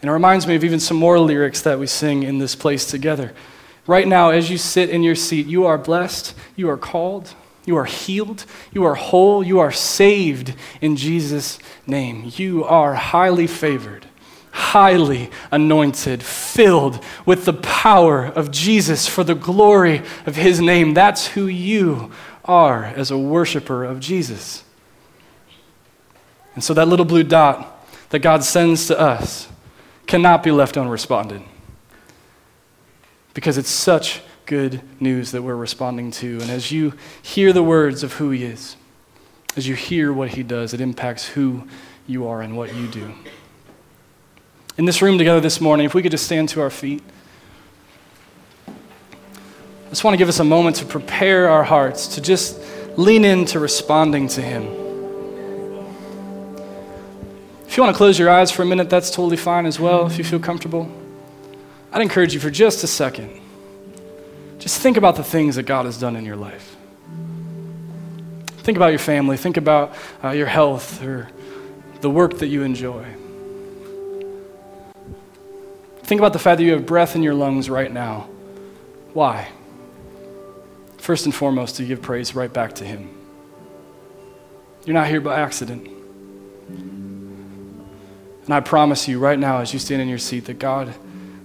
And 0.00 0.08
it 0.08 0.12
reminds 0.12 0.46
me 0.46 0.56
of 0.56 0.64
even 0.64 0.80
some 0.80 0.96
more 0.96 1.20
lyrics 1.20 1.60
that 1.62 1.78
we 1.78 1.86
sing 1.86 2.22
in 2.22 2.38
this 2.38 2.56
place 2.56 2.86
together. 2.86 3.34
Right 3.86 4.08
now, 4.08 4.30
as 4.30 4.50
you 4.50 4.56
sit 4.56 4.88
in 4.88 5.02
your 5.02 5.14
seat, 5.14 5.46
you 5.46 5.66
are 5.66 5.76
blessed, 5.76 6.34
you 6.56 6.68
are 6.70 6.78
called, 6.78 7.34
you 7.66 7.76
are 7.76 7.84
healed. 7.84 8.46
You 8.72 8.84
are 8.84 8.94
whole. 8.94 9.44
You 9.44 9.60
are 9.60 9.72
saved 9.72 10.54
in 10.80 10.96
Jesus' 10.96 11.58
name. 11.86 12.32
You 12.36 12.64
are 12.64 12.94
highly 12.94 13.46
favored, 13.46 14.06
highly 14.50 15.30
anointed, 15.50 16.22
filled 16.22 17.04
with 17.26 17.44
the 17.44 17.52
power 17.52 18.24
of 18.24 18.50
Jesus 18.50 19.06
for 19.06 19.24
the 19.24 19.34
glory 19.34 20.02
of 20.26 20.36
his 20.36 20.60
name. 20.60 20.94
That's 20.94 21.28
who 21.28 21.46
you 21.46 22.10
are 22.44 22.84
as 22.84 23.10
a 23.10 23.18
worshiper 23.18 23.84
of 23.84 24.00
Jesus. 24.00 24.64
And 26.54 26.64
so 26.64 26.74
that 26.74 26.88
little 26.88 27.06
blue 27.06 27.22
dot 27.22 27.86
that 28.08 28.20
God 28.20 28.42
sends 28.42 28.86
to 28.88 28.98
us 28.98 29.48
cannot 30.06 30.42
be 30.42 30.50
left 30.50 30.76
unresponded 30.76 31.42
because 33.34 33.56
it's 33.56 33.70
such 33.70 34.20
good 34.50 34.80
news 34.98 35.30
that 35.30 35.42
we're 35.42 35.54
responding 35.54 36.10
to. 36.10 36.40
And 36.40 36.50
as 36.50 36.72
you 36.72 36.92
hear 37.22 37.52
the 37.52 37.62
words 37.62 38.02
of 38.02 38.14
who 38.14 38.30
He 38.30 38.42
is, 38.42 38.74
as 39.54 39.68
you 39.68 39.76
hear 39.76 40.12
what 40.12 40.30
He 40.30 40.42
does, 40.42 40.74
it 40.74 40.80
impacts 40.80 41.28
who 41.28 41.68
you 42.08 42.26
are 42.26 42.42
and 42.42 42.56
what 42.56 42.74
you 42.74 42.88
do. 42.88 43.14
In 44.76 44.86
this 44.86 45.00
room 45.02 45.18
together 45.18 45.38
this 45.38 45.60
morning, 45.60 45.86
if 45.86 45.94
we 45.94 46.02
could 46.02 46.10
just 46.10 46.26
stand 46.26 46.48
to 46.48 46.60
our 46.60 46.68
feet. 46.68 47.00
I 48.66 49.90
just 49.90 50.02
want 50.02 50.14
to 50.14 50.18
give 50.18 50.28
us 50.28 50.40
a 50.40 50.44
moment 50.44 50.74
to 50.76 50.84
prepare 50.84 51.48
our 51.48 51.62
hearts, 51.62 52.08
to 52.16 52.20
just 52.20 52.60
lean 52.98 53.24
into 53.24 53.60
responding 53.60 54.26
to 54.28 54.42
Him. 54.42 54.64
If 57.68 57.76
you 57.76 57.84
want 57.84 57.94
to 57.94 57.96
close 57.96 58.18
your 58.18 58.30
eyes 58.30 58.50
for 58.50 58.64
a 58.64 58.66
minute, 58.66 58.90
that's 58.90 59.10
totally 59.10 59.36
fine 59.36 59.64
as 59.64 59.78
well, 59.78 60.08
if 60.08 60.18
you 60.18 60.24
feel 60.24 60.40
comfortable. 60.40 60.90
I'd 61.92 62.02
encourage 62.02 62.34
you 62.34 62.40
for 62.40 62.50
just 62.50 62.82
a 62.82 62.88
second 62.88 63.39
just 64.60 64.80
think 64.82 64.96
about 64.98 65.16
the 65.16 65.24
things 65.24 65.56
that 65.56 65.64
God 65.64 65.86
has 65.86 65.98
done 65.98 66.14
in 66.16 66.24
your 66.26 66.36
life. 66.36 66.76
Think 68.58 68.76
about 68.76 68.88
your 68.88 68.98
family. 68.98 69.38
Think 69.38 69.56
about 69.56 69.94
uh, 70.22 70.30
your 70.30 70.46
health 70.46 71.02
or 71.02 71.30
the 72.02 72.10
work 72.10 72.38
that 72.38 72.48
you 72.48 72.62
enjoy. 72.62 73.06
Think 76.02 76.20
about 76.20 76.34
the 76.34 76.38
fact 76.38 76.58
that 76.58 76.64
you 76.64 76.72
have 76.72 76.84
breath 76.84 77.16
in 77.16 77.22
your 77.22 77.32
lungs 77.32 77.70
right 77.70 77.90
now. 77.90 78.28
Why? 79.14 79.48
First 80.98 81.24
and 81.24 81.34
foremost, 81.34 81.76
to 81.76 81.84
give 81.86 82.02
praise 82.02 82.34
right 82.34 82.52
back 82.52 82.74
to 82.74 82.84
Him. 82.84 83.16
You're 84.84 84.94
not 84.94 85.08
here 85.08 85.22
by 85.22 85.40
accident. 85.40 85.88
And 86.68 87.86
I 88.50 88.60
promise 88.60 89.08
you 89.08 89.18
right 89.18 89.38
now, 89.38 89.60
as 89.60 89.72
you 89.72 89.78
stand 89.78 90.02
in 90.02 90.08
your 90.08 90.18
seat, 90.18 90.44
that 90.46 90.58
God 90.58 90.94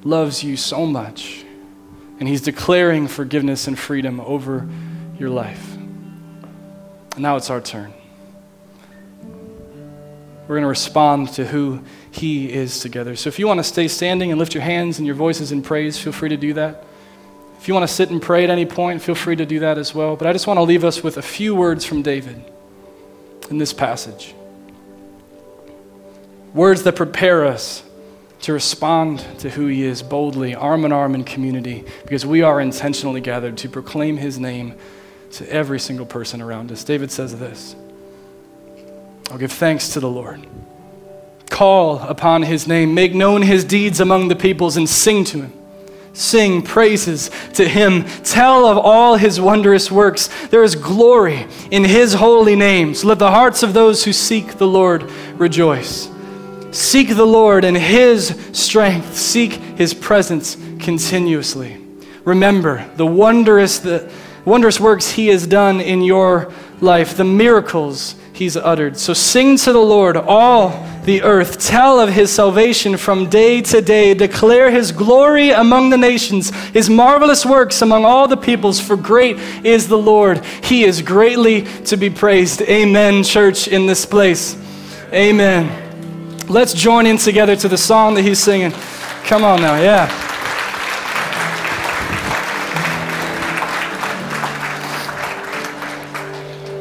loves 0.03 0.43
you 0.43 0.57
so 0.57 0.85
much 0.85 1.44
and 2.19 2.27
He's 2.27 2.41
declaring 2.41 3.07
forgiveness 3.07 3.67
and 3.67 3.77
freedom 3.77 4.19
over 4.21 4.67
your 5.17 5.29
life. 5.29 5.75
And 5.75 7.19
now 7.19 7.35
it's 7.35 7.49
our 7.49 7.61
turn. 7.61 7.93
We're 10.47 10.55
going 10.55 10.61
to 10.63 10.67
respond 10.67 11.29
to 11.33 11.45
who 11.45 11.81
He 12.11 12.51
is 12.51 12.79
together. 12.79 13.15
So 13.15 13.29
if 13.29 13.39
you 13.39 13.47
want 13.47 13.59
to 13.59 13.63
stay 13.63 13.87
standing 13.87 14.31
and 14.31 14.39
lift 14.39 14.53
your 14.53 14.63
hands 14.63 14.99
and 14.99 15.05
your 15.05 15.15
voices 15.15 15.51
in 15.51 15.61
praise, 15.61 15.97
feel 15.97 16.13
free 16.13 16.29
to 16.29 16.37
do 16.37 16.53
that. 16.53 16.83
If 17.57 17.67
you 17.67 17.73
want 17.73 17.87
to 17.87 17.93
sit 17.93 18.11
and 18.11 18.21
pray 18.21 18.43
at 18.43 18.51
any 18.51 18.65
point, 18.65 19.01
feel 19.01 19.15
free 19.15 19.35
to 19.37 19.45
do 19.45 19.59
that 19.59 19.79
as 19.79 19.95
well. 19.95 20.15
But 20.15 20.27
I 20.27 20.33
just 20.33 20.45
want 20.45 20.57
to 20.57 20.61
leave 20.61 20.83
us 20.83 21.01
with 21.01 21.17
a 21.17 21.21
few 21.23 21.55
words 21.55 21.83
from 21.83 22.03
David. 22.03 22.43
in 23.49 23.57
this 23.57 23.73
passage. 23.73 24.33
Words 26.53 26.83
that 26.83 26.95
prepare 26.95 27.45
us 27.45 27.83
to 28.45 28.53
respond 28.53 29.25
to 29.39 29.49
who 29.49 29.65
He 29.65 29.83
is 29.83 30.03
boldly, 30.03 30.53
arm 30.53 30.85
in 30.85 30.91
arm 30.91 31.15
in 31.15 31.23
community, 31.23 31.83
because 32.03 32.27
we 32.27 32.43
are 32.43 32.61
intentionally 32.61 33.19
gathered 33.19 33.57
to 33.57 33.69
proclaim 33.69 34.17
His 34.17 34.37
name 34.37 34.75
to 35.31 35.51
every 35.51 35.79
single 35.79 36.05
person 36.05 36.43
around 36.43 36.71
us. 36.71 36.83
David 36.83 37.09
says 37.11 37.39
this 37.39 37.75
I'll 39.31 39.39
give 39.39 39.51
thanks 39.51 39.93
to 39.93 39.99
the 39.99 40.09
Lord. 40.11 40.45
Call 41.49 41.97
upon 41.97 42.43
His 42.43 42.67
name, 42.67 42.93
make 42.93 43.15
known 43.15 43.41
His 43.41 43.65
deeds 43.65 43.99
among 43.99 44.27
the 44.27 44.35
peoples, 44.35 44.77
and 44.77 44.87
sing 44.87 45.23
to 45.25 45.41
Him. 45.41 45.53
Sing 46.13 46.61
praises 46.61 47.31
to 47.55 47.67
him. 47.67 48.05
Tell 48.23 48.65
of 48.67 48.77
all 48.77 49.17
his 49.17 49.41
wondrous 49.41 49.91
works. 49.91 50.29
There 50.47 50.63
is 50.63 50.73
glory 50.73 51.45
in 51.71 51.83
his 51.83 52.13
holy 52.13 52.55
names. 52.55 53.03
Let 53.03 53.19
the 53.19 53.31
hearts 53.31 53.63
of 53.63 53.73
those 53.73 54.05
who 54.05 54.13
seek 54.13 54.53
the 54.53 54.65
Lord 54.65 55.03
rejoice. 55.33 56.09
Seek 56.75 57.15
the 57.15 57.25
Lord 57.25 57.63
and 57.63 57.77
His 57.77 58.37
strength. 58.51 59.15
Seek 59.15 59.53
His 59.53 59.93
presence 59.93 60.55
continuously. 60.79 61.81
Remember 62.25 62.89
the 62.97 63.05
wondrous, 63.05 63.79
the 63.79 64.11
wondrous 64.43 64.79
works 64.79 65.11
He 65.11 65.27
has 65.27 65.47
done 65.47 65.79
in 65.79 66.01
your 66.01 66.51
life, 66.81 67.15
the 67.15 67.23
miracles 67.23 68.15
He's 68.33 68.57
uttered. 68.57 68.97
So 68.97 69.13
sing 69.13 69.55
to 69.59 69.71
the 69.71 69.79
Lord, 69.79 70.17
all 70.17 70.85
the 71.05 71.21
earth. 71.21 71.65
Tell 71.65 72.01
of 72.01 72.09
His 72.09 72.29
salvation 72.29 72.97
from 72.97 73.29
day 73.29 73.61
to 73.61 73.81
day. 73.81 74.13
Declare 74.13 74.71
His 74.71 74.91
glory 74.91 75.51
among 75.51 75.91
the 75.91 75.97
nations, 75.97 76.49
His 76.71 76.89
marvelous 76.89 77.45
works 77.45 77.81
among 77.81 78.03
all 78.03 78.27
the 78.27 78.35
peoples. 78.35 78.81
For 78.81 78.97
great 78.97 79.37
is 79.63 79.87
the 79.87 79.97
Lord. 79.97 80.43
He 80.43 80.83
is 80.83 81.01
greatly 81.01 81.61
to 81.85 81.95
be 81.95 82.09
praised. 82.09 82.61
Amen, 82.63 83.23
church, 83.23 83.69
in 83.69 83.85
this 83.85 84.05
place. 84.05 84.57
Amen. 85.13 85.84
Let's 86.47 86.73
join 86.73 87.07
in 87.07 87.17
together 87.17 87.55
to 87.55 87.67
the 87.67 87.77
song 87.77 88.13
that 88.15 88.21
he's 88.21 88.39
singing. 88.39 88.71
Come 89.23 89.43
on 89.43 89.61
now, 89.61 89.81
yeah. 89.81 90.24